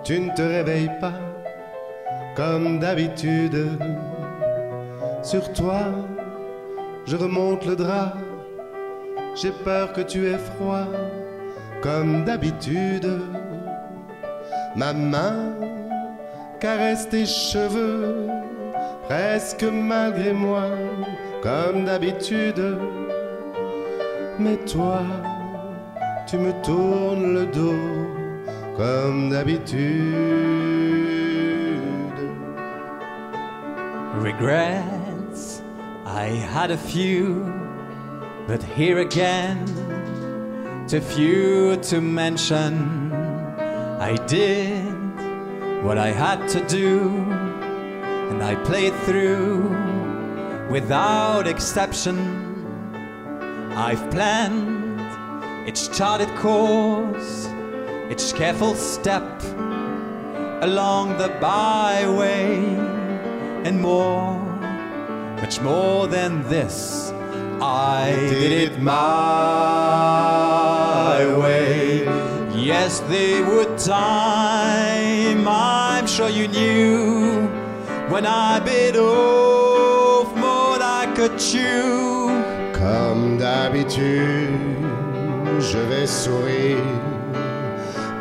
[0.03, 1.19] Tu ne te réveilles pas
[2.35, 3.79] comme d'habitude.
[5.23, 5.79] Sur toi,
[7.05, 8.13] je remonte le drap.
[9.35, 10.87] J'ai peur que tu aies froid
[11.81, 13.21] comme d'habitude.
[14.75, 15.55] Ma main
[16.59, 18.27] caresse tes cheveux,
[19.07, 20.65] presque malgré moi,
[21.41, 22.77] comme d'habitude.
[24.39, 25.01] Mais toi,
[26.27, 28.05] tu me tournes le dos,
[28.75, 29.77] comme d'habitude.
[34.19, 35.61] Regrets,
[36.05, 37.45] I had a few,
[38.45, 39.65] but here again,
[40.89, 43.13] too few to mention.
[43.99, 44.83] I did
[45.81, 47.09] what I had to do,
[48.29, 49.73] and I played through
[50.69, 52.17] without exception.
[53.77, 54.76] I've planned
[55.67, 57.49] each charted course,
[58.09, 59.43] each careful step
[60.61, 62.55] along the byway,
[63.65, 64.39] and more,
[65.41, 67.11] much more than this.
[67.61, 68.95] I did it my
[71.37, 72.05] way.
[72.55, 77.47] Yes, they would time, I'm sure you knew.
[78.09, 82.29] When I bit off more than I could chew.
[82.73, 84.56] Comme d'habitude,
[85.71, 86.77] je vais sourire.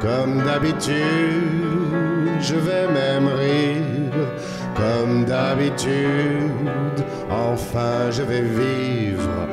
[0.00, 4.28] Comme d'habitude, je vais même rire.
[4.74, 9.48] Comme d'habitude, enfin je vais vivre.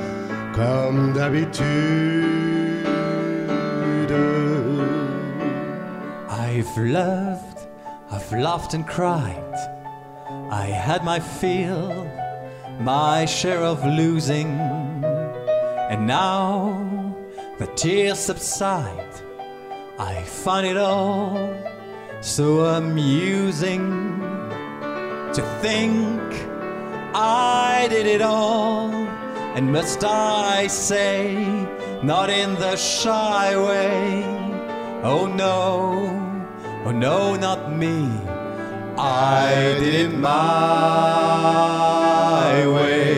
[0.53, 2.43] Comme d'habitude.
[6.29, 7.59] I've loved,
[8.11, 9.55] I've laughed and cried.
[10.51, 12.07] I had my fill,
[12.79, 14.59] my share of losing.
[15.89, 16.92] And now
[17.63, 19.15] the tears subside.
[19.97, 21.55] I find it all
[22.19, 24.19] so amusing
[25.35, 26.21] to think
[27.15, 28.91] I did it all.
[29.55, 31.35] And must I say,
[32.03, 34.25] not in the shy way?
[35.03, 35.61] Oh no,
[36.85, 37.97] oh no, not me.
[38.97, 40.33] I did it my
[42.75, 43.13] way.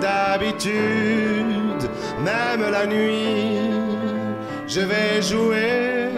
[0.00, 0.99] D'habitude,
[2.70, 3.58] la nuit,
[4.66, 6.08] je vais jouer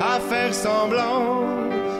[0.00, 1.44] à faire semblant.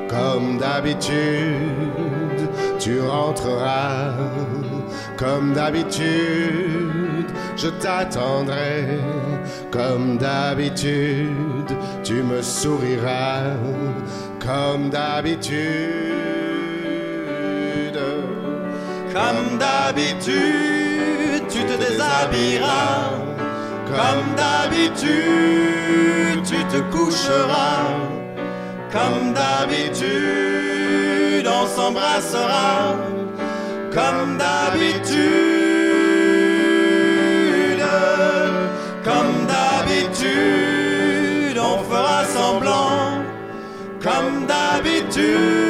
[0.09, 4.15] Comme d'habitude, tu rentreras.
[5.17, 9.01] Comme d'habitude, je t'attendrai.
[9.71, 11.73] Comme d'habitude,
[12.05, 13.57] tu me souriras.
[14.41, 15.49] Comme d'habitude.
[19.13, 23.38] Comme d'habitude, tu te déshabilleras.
[23.89, 25.19] Comme d'habitude,
[26.45, 27.89] tu te coucheras.
[28.93, 30.09] Comme d'habitude,
[31.47, 32.97] on s'embrassera.
[33.93, 35.19] Comme d'habitude,
[39.05, 40.29] comme d'habitude,
[41.59, 43.25] on fera semblant.
[44.03, 45.68] Comme d'habitude,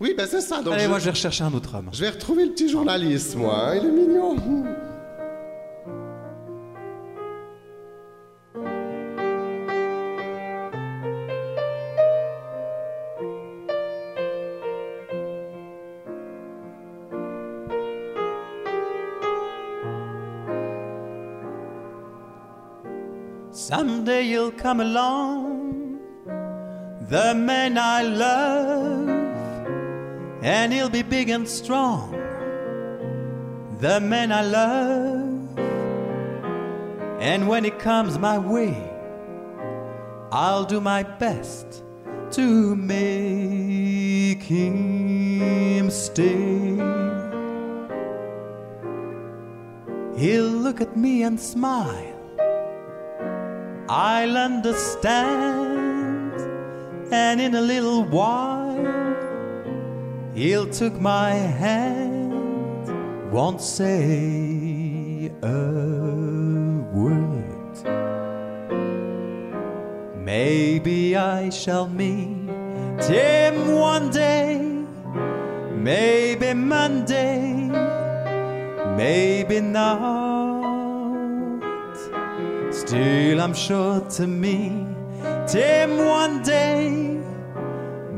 [0.00, 0.62] Oui, ben c'est ça.
[0.62, 1.90] Donc Allez, je, moi je vais rechercher un autre homme.
[1.92, 3.70] je vais retrouver le petit journaliste, moi.
[3.70, 4.36] hein, Il est mignon.
[23.50, 25.98] Someday you'll come along,
[27.10, 29.11] the man I love.
[30.42, 32.10] And he'll be big and strong.
[33.78, 35.58] The man I love,
[37.20, 38.90] and when it comes my way,
[40.32, 41.84] I'll do my best
[42.32, 46.76] to make him stay.
[50.16, 52.08] He'll look at me and smile.
[53.88, 56.32] I'll understand,
[57.12, 58.61] and in a little while,
[60.34, 62.32] he'll take my hand,
[63.32, 65.70] won't say a
[66.92, 67.76] word.
[70.16, 72.50] Maybe I shall meet
[73.04, 74.84] him one day,
[75.74, 77.70] maybe Monday,
[78.96, 80.32] maybe not.
[82.70, 84.86] Still, I'm sure to meet
[85.50, 87.20] him one day,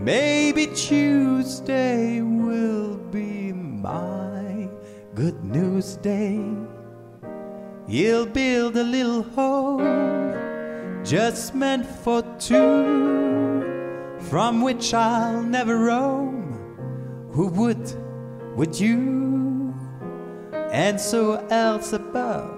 [0.04, 4.68] maybe Tuesday will be my
[5.14, 6.44] good news day.
[7.88, 10.34] He'll build a little home
[11.04, 13.62] just meant for two,
[14.20, 17.28] from which I'll never roam.
[17.32, 17.92] Who would,
[18.56, 19.74] would you?
[20.70, 22.50] And so else above,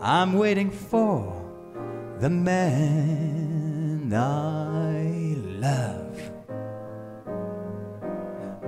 [0.00, 1.32] I'm waiting for
[2.18, 4.81] the man I
[5.62, 6.18] love.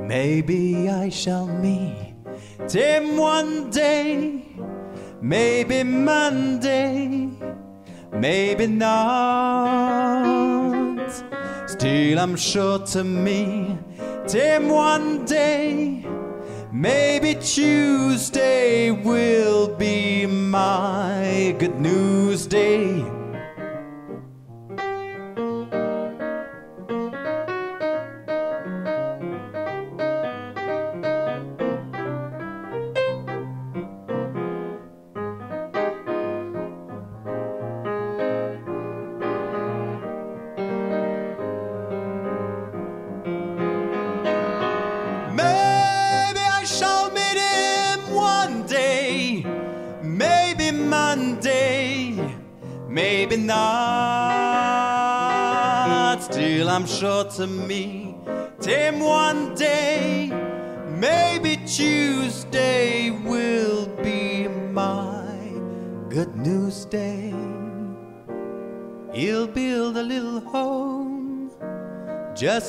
[0.00, 2.14] Maybe I shall meet
[2.70, 4.42] him one day,
[5.20, 7.24] maybe Monday
[8.14, 10.04] maybe not.
[11.66, 16.06] Still, I'm sure to meet him one day.
[16.72, 19.33] Maybe Tuesday will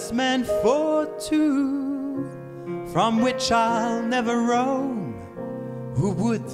[0.05, 2.29] just meant for two
[2.93, 5.15] from which I'll never roam.
[5.95, 6.45] Who would,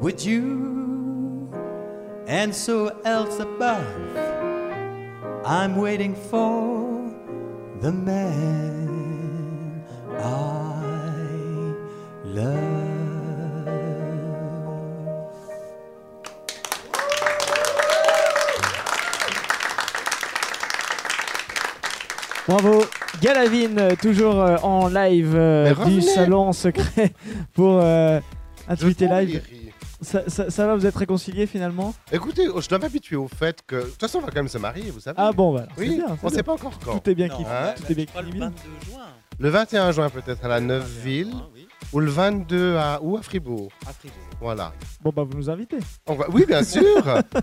[0.00, 1.50] would you?
[2.28, 4.16] And so else above,
[5.44, 7.12] I'm waiting for
[7.80, 9.84] the man
[10.20, 11.74] I
[12.24, 12.65] love.
[22.48, 22.84] Bravo,
[23.20, 27.12] Galavine, euh, toujours euh, en live euh, du salon secret
[27.54, 28.20] pour euh,
[28.68, 29.42] Live.
[30.00, 31.94] Ça, ça- ça va, vous êtes réconciliés finalement?
[32.12, 33.76] Écoutez, je dois m'habituer au fait que.
[33.76, 35.16] De toute façon, on va quand même se marier, vous savez.
[35.18, 35.68] Ah bon, voilà.
[35.76, 36.98] c'est Oui, bien, on c'est sait pas encore quand.
[36.98, 38.54] Tout est bien Non, qui hein, tout est bien pas le qui 22
[38.90, 39.00] juin.
[39.38, 41.32] Le 21 juin, peut-être, à la Neuville.
[41.34, 43.00] Ah oui, Ou le 22 à.
[43.02, 43.68] Ou à Fribourg.
[43.86, 44.16] à Fribourg.
[44.40, 44.72] Voilà.
[45.02, 45.78] Bon, bah, vous nous invitez.
[46.06, 46.82] On va- Oui, bien sûr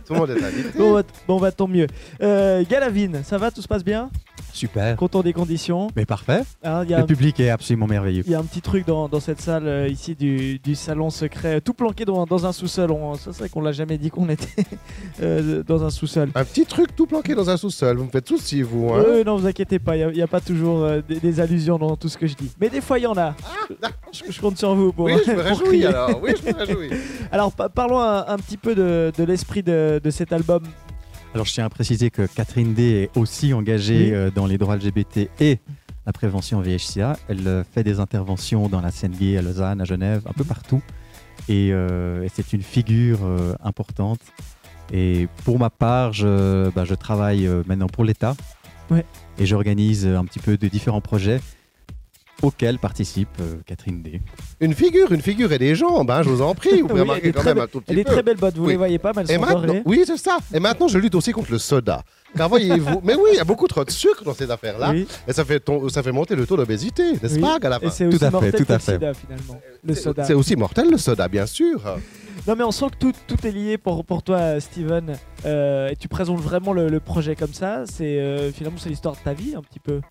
[0.05, 0.77] Tout le monde est invité.
[0.77, 1.87] Bon, bah, bon, bah, tant mieux.
[2.21, 4.11] Euh, Galavine, ça va, tout se passe bien?
[4.53, 4.95] Super.
[4.97, 5.87] Content des conditions?
[5.95, 6.43] Mais parfait.
[6.63, 8.21] Hein, Il y, a Le un- public est absolument merveilleux.
[8.27, 11.09] il y a un petit truc dans, dans cette salle euh, ici du, du salon
[11.09, 12.91] secret, tout planqué dans, dans un sous-sol.
[13.19, 14.63] C'est vrai qu'on l'a jamais dit qu'on était
[15.23, 16.29] euh, dans un sous-sol.
[16.35, 17.97] Un petit truc tout planqué dans un sous-sol.
[17.97, 18.91] Vous me faites souci, vous.
[18.93, 21.79] Hein Euh, non, vous inquiétez pas, il n'y a, pas toujours euh, des, des allusions
[21.79, 22.51] dans tout ce que je dis.
[22.61, 23.33] Mais des fois, il y en a.
[24.11, 25.85] je, je compte sur vous pour, oui, je me pour réjouis crier.
[25.85, 26.21] alors.
[26.21, 26.89] Oui, je me réjouis.
[27.31, 30.63] Alors, pa- parlons un, un petit peu de, de l'esprit de, de cet album.
[31.33, 34.13] Alors, je tiens à préciser que Catherine D est aussi engagée Oui.
[34.13, 35.59] euh, dans les droits LGBT et
[36.05, 37.17] la prévention VHCA.
[37.29, 40.43] Elle euh, fait des interventions dans la scène gay à Lausanne, à Genève, un peu
[40.43, 40.81] partout.
[41.49, 44.19] Et, euh, et c'est une figure euh, importante.
[44.91, 48.35] Et pour ma part, je, bah, je travaille euh, maintenant pour l'État.
[48.91, 49.05] Ouais.
[49.39, 51.39] Et j'organise un petit peu de différents projets
[52.41, 54.21] auxquels participe euh, Catherine D.
[54.59, 56.81] Une figure, une figure et des jambes, hein, je vous en prie.
[56.81, 58.11] Vous pouvez Oui, remarquer quand très même un tout petit Elle est peu.
[58.11, 58.71] très belle botte, vous Oui.
[58.71, 59.81] les voyez pas, mais elles Et sont dorées.
[59.85, 60.37] oui, c'est ça.
[60.53, 62.03] Et maintenant, je lutte aussi contre le soda.
[62.35, 64.89] Car voyez-vous, mais oui, il y a beaucoup trop de sucre dans ces affaires-là.
[64.91, 65.07] Oui.
[65.27, 67.79] Et ça fait, ton- ça fait monter le taux d'obésité, n'est-ce pas, à la Et
[67.85, 68.93] fin c'est Tout aussi à fait, mortel tout à le fait.
[68.93, 69.61] sida, finalement.
[69.83, 70.23] Le C'est- soda.
[70.25, 71.79] C'est aussi mortel, le soda, bien sûr.
[72.47, 75.13] Non, mais on sent que tout, tout est lié pour, pour toi, Steven.
[75.45, 77.83] Euh, et tu présentes vraiment le, le projet comme ça.
[77.85, 80.01] C'est euh, Finalement, c'est l'histoire de ta vie, un petit peu.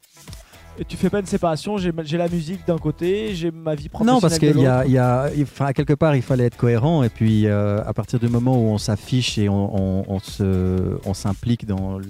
[0.79, 4.15] Et tu fais pas une séparation, j'ai la musique d'un côté, j'ai ma vie professionnelle
[4.15, 7.03] Non, parce qu'il y a, y a, enfin, quelque part, il fallait être cohérent.
[7.03, 10.21] Et puis, euh, à partir du moment où on s'affiche et on, on-
[11.05, 12.01] on s'implique dans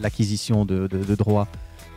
[0.00, 1.48] l'acquisition de, de- de droits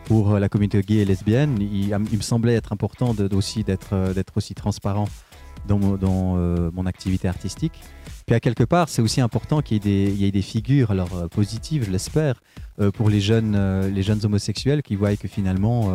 [0.05, 3.63] pour euh, la communauté gay et lesbienne, il, il me semblait être important de- aussi
[3.63, 5.07] d'être, euh, d'être aussi transparent
[5.67, 5.97] dans,
[6.37, 7.73] euh, mon activité artistique.
[8.31, 11.83] Puis à quelque part, c'est aussi important qu'il y ait des, figures, alors euh, positives,
[11.83, 12.41] je l'espère,
[12.79, 15.91] euh, pour les jeunes, euh, les jeunes homosexuels qui voient que finalement,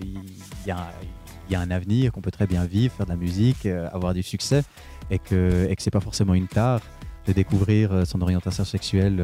[0.00, 0.18] il
[0.66, 4.22] y, a, un avenir, qu'on peut très bien vivre, faire de la musique, avoir du
[4.22, 4.62] succès,
[5.10, 6.80] et que, que c'est pas forcément une tare
[7.26, 9.22] de découvrir son orientation sexuelle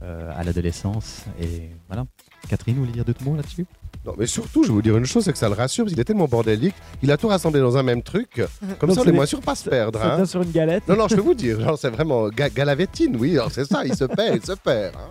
[0.00, 1.26] à l'adolescence.
[1.38, 2.06] Et voilà.
[2.48, 3.66] Catherine, vous voulez dire deux mots là-dessus?
[4.08, 5.92] Non, mais surtout, je vais vous dire une chose, c'est que ça le rassure, parce
[5.92, 8.42] qu'il est tellement bordélique, il a tout rassemblé dans un même truc.
[8.78, 10.00] Comme Donc ça, on est moins sûr de pas se perdre.
[10.02, 10.24] Hein.
[10.24, 10.88] sur une galette.
[10.88, 13.84] Non, non, je peux vous dire, genre, c'est vraiment ga- galavétine, oui, alors c'est ça,
[13.84, 14.94] il se perd, il se perd.
[14.96, 15.10] hein.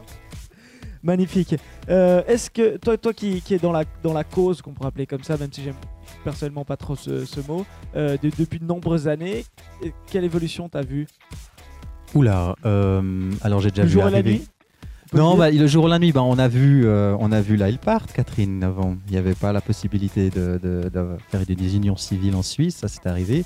[1.03, 1.55] Magnifique.
[1.89, 4.87] Euh, Est-ce que toi, toi qui, qui est dans la, dans la cause, qu'on pourrait
[4.89, 5.75] appeler comme ça, même si j'aime
[6.23, 9.45] personnellement pas trop ce, ce mot, euh, de- depuis de nombreuses années,
[9.85, 11.05] euh, quelle évolution t'as vu
[12.15, 14.47] Oula, euh, alors j'ai déjà Le vu jour et la arriver- nuit?
[15.13, 17.41] Non, le bah, le jour et la nuit, bah, on a vu, euh, on a
[17.41, 18.97] vu là, ils partent, Catherine, avant.
[19.07, 22.77] Il n'y avait pas la possibilité de, de- de faire des unions civiles en Suisse,
[22.77, 23.43] ça c'est arrivé.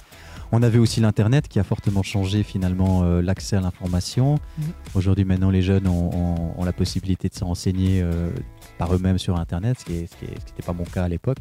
[0.53, 4.33] On a vu aussi l'Internet qui a fortement changé finalement euh, l'accès à l'information.
[4.57, 4.65] Mhm.
[4.95, 8.29] Aujourd'hui, maintenant, les jeunes ont, ont- ont la possibilité de se renseigner euh,
[8.77, 11.39] par eux-mêmes sur Internet, ce qui n'était pas mon cas à l'époque.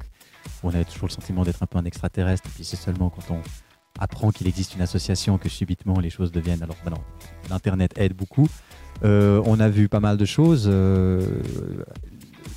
[0.62, 3.34] On avait toujours le sentiment d'être un peu un extraterrestre, et puis c'est seulement quand
[3.34, 3.40] on
[3.98, 6.62] apprend qu'il existe une association que subitement les choses deviennent.
[6.62, 7.02] Alors, non,
[7.50, 8.46] l'Internet aide beaucoup.
[9.04, 10.64] Euh, on a vu pas mal de choses.
[10.70, 11.20] euh,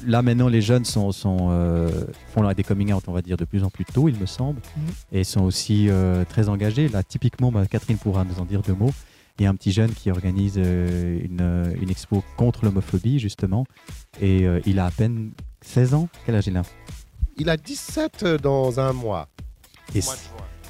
[0.05, 1.89] là maintenant, les jeunes sont, sont, euh,
[2.33, 4.59] font des coming out, on va dire, de plus en plus tôt, il me semble,
[4.75, 4.83] Mhm.
[5.13, 6.89] et sont aussi euh, très engagés.
[6.89, 8.91] Là, typiquement, bah, Catherine pourra nous en dire deux mots.
[9.39, 13.65] Il y a un petit jeune qui organise euh, une, une expo contre l'homophobie, justement,
[14.21, 15.31] et euh, il a à peine
[15.61, 16.09] 16 ans.
[16.25, 16.61] Quel âge il a?
[17.37, 19.29] Il a 17 dans un mois.
[19.95, 20.15] et, Mois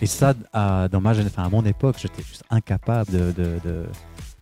[0.05, 3.85] ça, à, dans ma jeune- enfin, à mon époque, j'étais juste incapable de, de- de-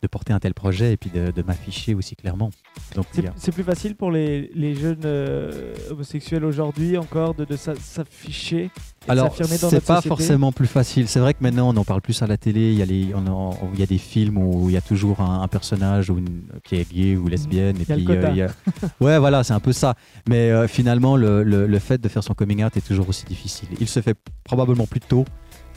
[0.02, 2.50] de porter un tel projet et puis de, de m'afficher aussi clairement.
[2.96, 7.76] Donc, C'est plus facile pour les, les jeunes euh, homosexuels aujourd'hui encore de, de s'a-
[7.76, 8.72] s'afficher
[9.08, 11.08] Alors, c'est pas forcément plus facile.
[11.08, 12.72] C'est vrai que maintenant, on en parle plus à la télé.
[12.72, 14.82] Il y a, les, on en- il y a des films où il y a
[14.82, 17.78] toujours un, un personnage ou une- qui est gay ou lesbienne.
[17.78, 18.30] Et Il y a le puis, quota.
[18.32, 18.50] il y a-
[19.02, 19.96] Ouais, voilà, c'est un peu ça.
[20.28, 23.26] Mais euh, finalement, le, le- le fait de faire son coming out est toujours aussi
[23.26, 23.70] difficile.
[23.80, 25.26] Il se fait probablement plus tôt,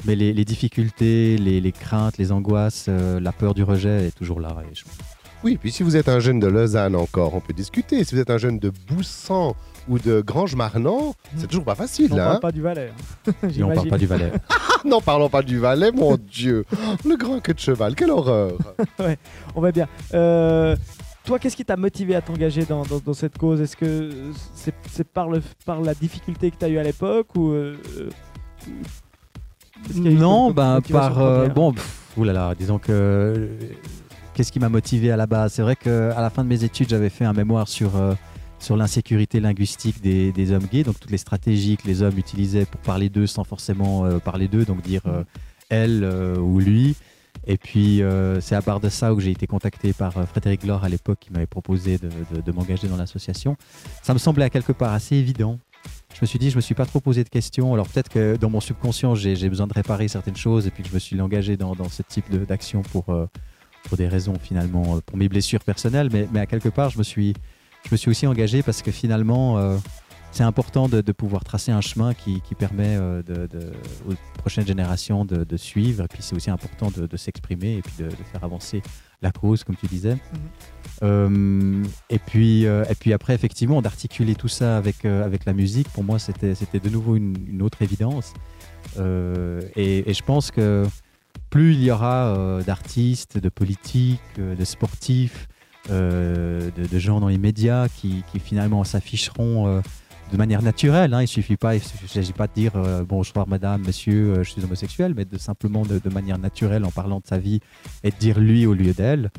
[0.06, 4.14] mais les, les difficultés, les, les craintes, les angoisses, euh, la peur du rejet est
[4.16, 4.54] toujours là.
[4.70, 4.84] Et je-
[5.42, 8.02] Oui, puis si vous êtes un jeune de Lausanne encore, on peut discuter.
[8.04, 9.54] Si vous êtes un jeune de Boussan
[9.88, 12.12] ou de Grange-Marnant, c'est toujours pas facile.
[12.12, 12.24] On hein.
[12.24, 12.90] parle pas du Valais.
[13.26, 13.32] hein.
[13.56, 14.32] Et on parle pas du Valais.
[14.76, 16.66] Ah, non, parlons pas du Valais, mon Dieu.
[17.06, 18.52] Le grand queue de cheval, quelle horreur.
[19.54, 19.88] On va bien.
[20.12, 20.76] Euh,
[21.24, 23.62] toi, qu'est-ce qui t'a motivé à t'engager dans, dans- dans cette cause?
[23.62, 24.10] Est-ce que
[24.90, 27.76] c'est par, le, par la difficulté que tu as eu à l'époque ou euh,
[29.94, 33.48] Non, ben motivation par euh, bon, pff, oulala, disons que
[34.34, 35.52] qu'est-ce qui m'a motivé à la base?
[35.54, 38.14] C'est vrai qu'à la fin de mes études, j'avais fait un mémoire sur euh,
[38.58, 42.64] sur l'insécurité linguistique des, des hommes gays, donc toutes les stratégies que les hommes utilisaient
[42.64, 45.22] pour parler d'eux sans forcément euh, parler d'eux, donc dire euh,
[45.68, 46.04] elle
[46.40, 46.96] ou lui.
[47.46, 50.64] Et puis euh, c'est à part de ça où j'ai été contacté par euh, Frédéric
[50.64, 53.56] Laure à l'époque qui m'avait proposé de, de- de m'engager dans l'association.
[54.02, 55.58] Ça me semblait à quelque part assez évident.
[56.14, 57.74] Je me suis dit, je me suis pas trop posé de questions.
[57.74, 60.94] Alors peut-être que dans mon subconscient, j'ai besoin de réparer certaines choses et puis je
[60.94, 63.26] me suis engagé dans, ce type d'action pour, euh,
[63.88, 66.10] pour des raisons finalement, euh, pour mes blessures personnelles.
[66.12, 67.34] Mais, à quelque part, je me suis,
[67.84, 69.76] je me suis aussi engagé parce que finalement, euh,
[70.30, 76.04] c'est important de, pouvoir tracer un chemin qui, permet aux prochaines générations de, suivre.
[76.04, 78.82] Et puis c'est aussi important de, s'exprimer et de faire avancer
[79.24, 80.16] la cause, comme tu disais.
[81.02, 85.52] Euh, et, puis, euh, et puis après, effectivement, d'articuler tout ça avec, euh, avec la
[85.52, 88.32] musique, pour moi, c'était c'était de nouveau une, une autre évidence.
[88.96, 90.86] Et, et je pense que
[91.50, 95.48] plus il y aura d'artistes, de politiques, de sportifs,
[95.88, 99.82] de, de gens dans les médias qui, qui finalement s'afficheront
[100.34, 101.14] de manière naturelle.
[101.14, 101.22] Hein.
[101.22, 104.64] Il suffit pas, il s'agit pas de dire euh, bonjour madame, monsieur, euh, je suis
[104.64, 107.60] homosexuel, mais de simplement de, manière naturelle en parlant de sa vie
[108.02, 109.30] et de dire lui au lieu d'elle,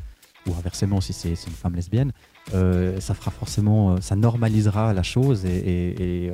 [0.46, 2.12] ou inversement si c'est une femme lesbienne.
[2.54, 6.32] euh, ça fera forcément, euh, ça normalisera la chose et,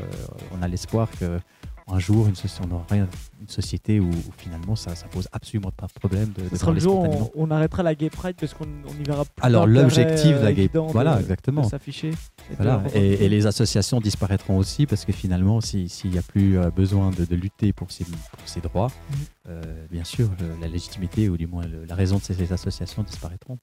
[0.56, 1.40] on a l'espoir que
[1.88, 3.06] un jour une soci- on aura une
[3.48, 6.78] société où, où finalement ça, ça pose absolument pas de problème de, de sera le
[6.80, 10.36] jour on, on arrêtera la Gay Pride parce qu'on on y verra plus Alors, l'objectif
[10.36, 11.64] de la euh, Gay- évident de- voilà, exactement.
[11.64, 12.08] s'afficher.
[12.10, 12.12] et
[12.52, 12.76] de Voilà.
[12.76, 13.00] revendiquer.
[13.22, 16.70] Et, et les associations disparaîtront aussi parce que finalement, si- s'il n'y a plus euh,
[16.70, 19.16] besoin de, de lutter pour ces, pour ces droits, Mhm.
[19.48, 22.52] euh, bien sûr, le- la légitimité ou du moins le- la raison de ces, ces
[22.52, 23.58] associations disparaîtront.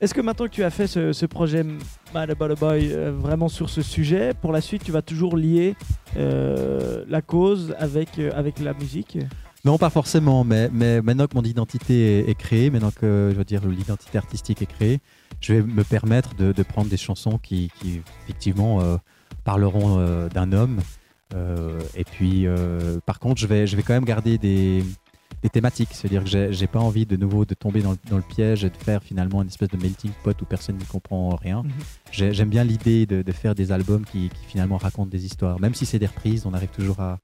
[0.00, 1.64] Est-ce que maintenant que tu as fait ce, projet
[2.14, 5.74] Mad Boy euh, vraiment sur ce sujet, pour la suite, tu vas toujours lier
[6.16, 9.18] euh, la cause avec, euh, avec la musique?
[9.64, 13.36] Non, pas forcément, mais, mais maintenant que mon identité est, est créée, maintenant que je
[13.36, 15.00] veux dire l'identité artistique est créée,
[15.42, 18.80] je vais me permettre de, prendre des chansons qui, qui, effectivement
[19.44, 20.80] parleront d'un homme.
[21.94, 22.46] Et puis,
[23.04, 24.82] par contre, je vais, je vais quand même garder des,
[25.42, 25.90] des thématiques.
[25.92, 28.70] C'est-à-dire que j'ai pas envie de nouveau de tomber dans le, dans le piège et
[28.70, 31.62] de faire finalement une espèce de melting pot où personne n'y comprend rien.
[31.62, 31.70] Mhm.
[32.12, 35.58] J'ai- J'aime bien l'idée de, de faire des albums qui, qui finalement racontent des histoires.
[35.60, 37.18] Même si c'est des reprises, on arrive toujours à,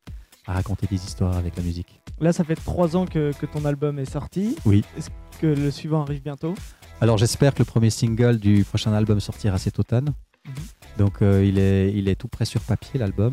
[0.47, 2.01] à raconter des histoires avec la musique.
[2.21, 4.57] Là, ça fait trois ans que, que ton album est sorti.
[4.65, 4.83] Oui.
[4.97, 5.11] Est-ce
[5.41, 6.55] que le suivant arrive bientôt?
[7.03, 10.15] Alors j'espère que le premier single du prochain album sortira cet automne.
[10.47, 10.53] Mhm.
[10.99, 13.33] Donc euh, il, est, il est tout prêt sur papier l'album.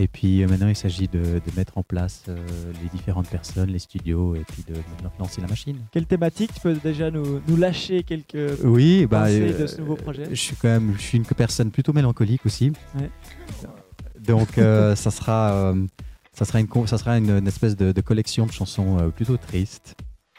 [0.00, 2.36] Et puis euh, maintenant il s'agit de, de mettre en place euh,
[2.82, 4.80] les différentes personnes, les studios et puis de, de
[5.18, 5.76] lancer la machine.
[5.90, 9.80] Quelle thématique Tu peux déjà nous, nous lâcher quelques Oui, bah, pensées euh, de ce
[9.80, 12.72] nouveau projet je suis quand même je suis une personne plutôt mélancolique aussi.
[12.96, 13.10] Ouais.
[14.20, 15.86] Donc euh, ça sera, euh,
[16.32, 19.36] ça sera, une, ça sera une, une espèce de, de collection de chansons euh, plutôt
[19.36, 19.96] tristes.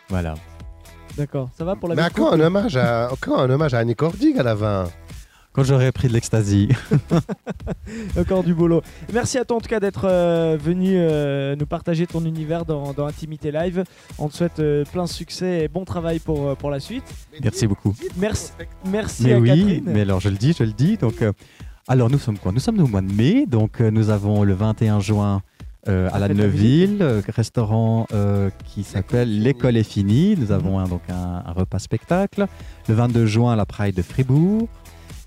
[0.10, 0.36] Voilà.
[1.18, 3.74] D'accord, ça va pour la Mais à de couple un hommage à, quand un hommage
[3.74, 4.88] à Annie Cordig à la fin
[5.52, 6.70] Quand j'aurai pris de l'ecstasy.
[8.20, 8.82] Encore du boulot.
[9.14, 12.94] Merci à toi en tout cas d'être euh, venu euh, nous partager ton univers dans,
[12.94, 13.84] dans Intimité Live.
[14.20, 17.04] On te souhaite euh, plein de succès et bon travail pour, pour la suite.
[17.44, 17.96] Merci beaucoup.
[18.18, 18.52] Merci,
[18.86, 19.84] merci Mais à oui, Catherine.
[19.88, 20.98] mais alors je le dis, je le dis.
[20.98, 21.24] Donc,
[21.88, 22.52] alors nous sommes quoi?
[22.52, 25.42] Nous sommes au mois de mai, donc nous avons le 21 juin
[25.88, 30.36] euh, à la Neuville, euh, restaurant euh, qui s'appelle L'école est finie.
[30.38, 32.48] Nous avons un, donc un, un repas spectacle.
[32.90, 34.68] Le 22 juin, la Pride de Fribourg.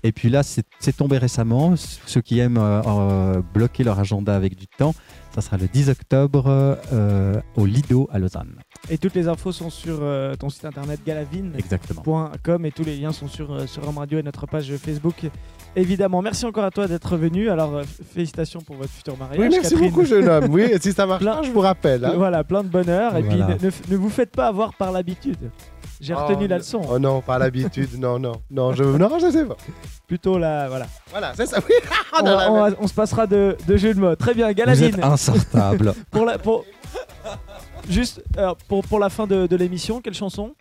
[0.03, 1.75] Et puis là, c'est tombé récemment.
[1.77, 4.93] Ceux qui aiment euh, euh, bloquer leur agenda avec du temps,
[5.33, 8.59] ça sera le 10 octobre euh, au Lido à Lausanne.
[8.89, 13.13] Et toutes les infos sont sur euh, ton site internet galavine.com et tous les liens
[13.13, 15.15] sont sur, euh, sur Rome Radio et notre page Facebook.
[15.75, 17.49] Évidemment, merci encore à toi d'être venu.
[17.49, 19.39] Alors, euh, félicitations pour votre futur mariage.
[19.39, 19.89] Oui, merci Catherine.
[19.89, 20.47] beaucoup, jeune homme.
[20.49, 22.03] Oui, et si ça marche Plein- pas, je vous rappelle.
[22.03, 22.13] hein.
[22.17, 23.15] Voilà, plein de bonheur.
[23.15, 23.55] Et Voilà.
[23.55, 25.49] puis, ne, ne- ne vous faites pas avoir par l'habitude.
[26.01, 26.81] J'ai retenu Oh, la leçon.
[26.89, 27.97] Oh non, pas l'habitude.
[27.97, 29.55] Non, non, non, je, non, je sais pas.
[30.05, 30.87] Plutôt là, voilà.
[31.09, 31.59] Voilà, c'est ça.
[31.69, 31.73] Oui,
[32.21, 34.15] On, on se passera de, de jeu de mots.
[34.17, 34.95] Très bien, Vous Galavine.
[34.95, 35.93] êtes insortable.
[36.11, 36.65] Pour la, pour...
[37.89, 40.55] Juste euh, pour, pour la fin de, de l'émission, quelle chanson?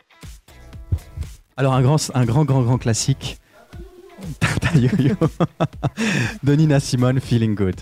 [1.56, 3.38] Alors un grand, un grand, grand, grand classique.
[4.40, 5.14] Tata Yo-Yo
[6.42, 7.76] de Nina Simone, Feeling Good.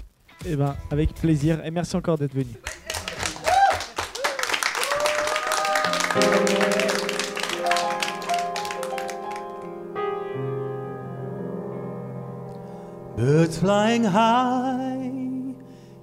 [0.47, 1.64] Eh ben, avec plaisir.
[1.64, 2.55] Et merci encore d'être venu.
[13.16, 15.12] Birds flying high,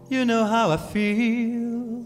[0.10, 2.06] you know how I feel.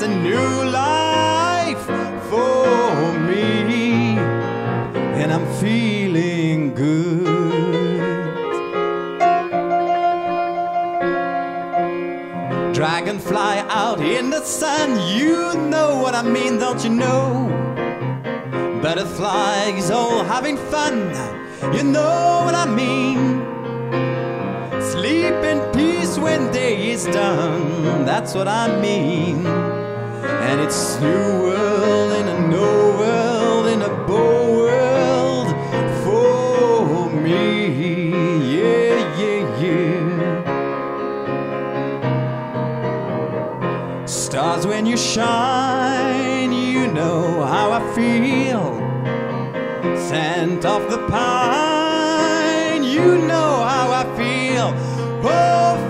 [0.00, 1.86] it's a new life
[2.30, 4.16] for me.
[5.20, 7.24] And I'm feeling good.
[12.72, 17.48] Dragonfly out in the sun, you know what I mean, don't you know?
[18.80, 21.10] Butterflies all having fun,
[21.74, 23.42] you know what I mean.
[24.80, 29.77] Sleep in peace when day is done, that's what I mean.
[30.50, 35.48] And it's new world in a no world in a bow world
[36.02, 37.68] for me.
[38.54, 40.06] Yeah, yeah, yeah.
[44.06, 48.80] Stars when you shine, you know how I feel.
[49.98, 54.72] Scent of the pine, you know how I feel.
[55.30, 55.87] Oh,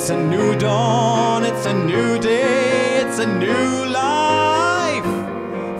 [0.00, 5.04] It's a new dawn, it's a new day, it's a new life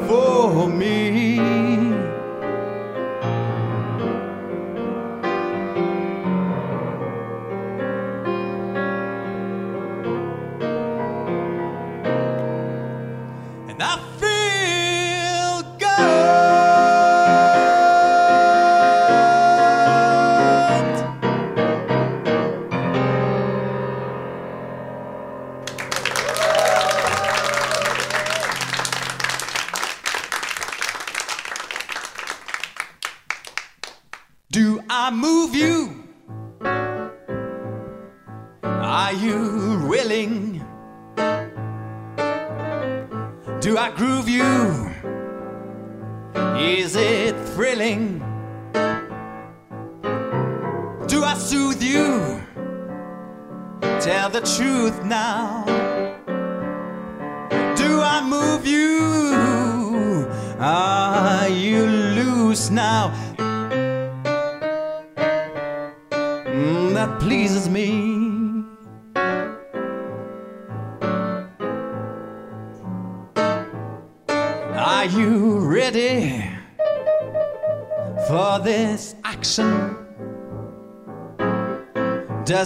[0.08, 1.67] for me.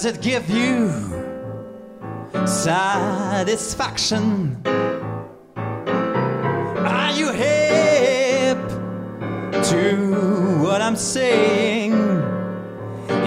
[0.02, 0.90] Does it give you
[2.44, 4.60] satisfaction?
[5.54, 8.58] Are you hip
[9.70, 11.92] to what I'm saying?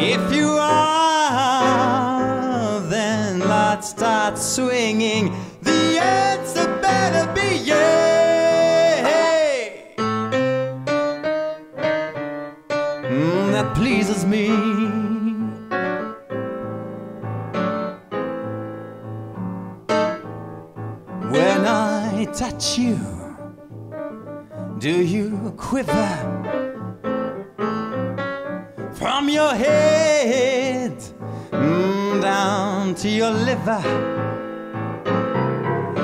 [0.01, 5.33] If you are, then let's start swinging.
[5.61, 7.85] The answer better be yeah.
[13.07, 14.74] Mm, that pleases me.
[24.85, 26.09] Do you quiver
[28.93, 30.95] from your head
[31.49, 33.81] mm, down to your liver?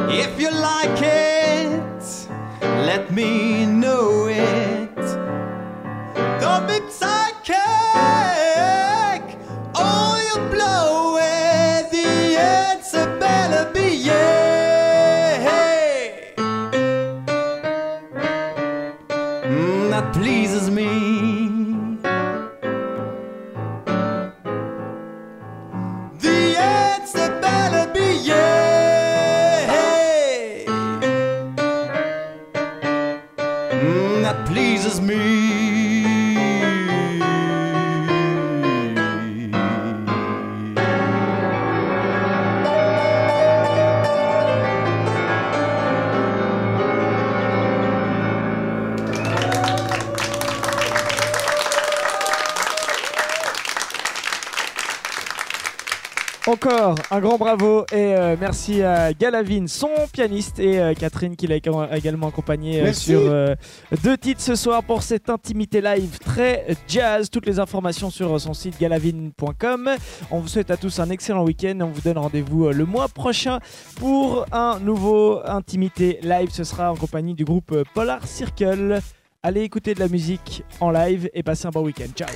[0.10, 2.28] If you like it,
[2.90, 4.71] let me know it.
[57.42, 62.82] Bravo et euh, merci à Galavine, son pianiste, et euh, Catherine qui l'a également accompagné
[62.82, 63.20] euh, sur
[64.04, 67.32] deux titres ce soir pour cette intimité live très jazz.
[67.32, 69.90] Toutes les informations sur son site galavine.com.
[70.30, 71.80] On vous souhaite à tous un excellent week-end.
[71.82, 73.58] On vous donne rendez-vous le mois prochain
[73.96, 76.50] pour un nouveau intimité live.
[76.52, 79.00] Ce sera en compagnie du groupe Polar Circle.
[79.42, 82.12] Allez écouter de la musique en live et passez un bon week-end.
[82.16, 82.30] Ciao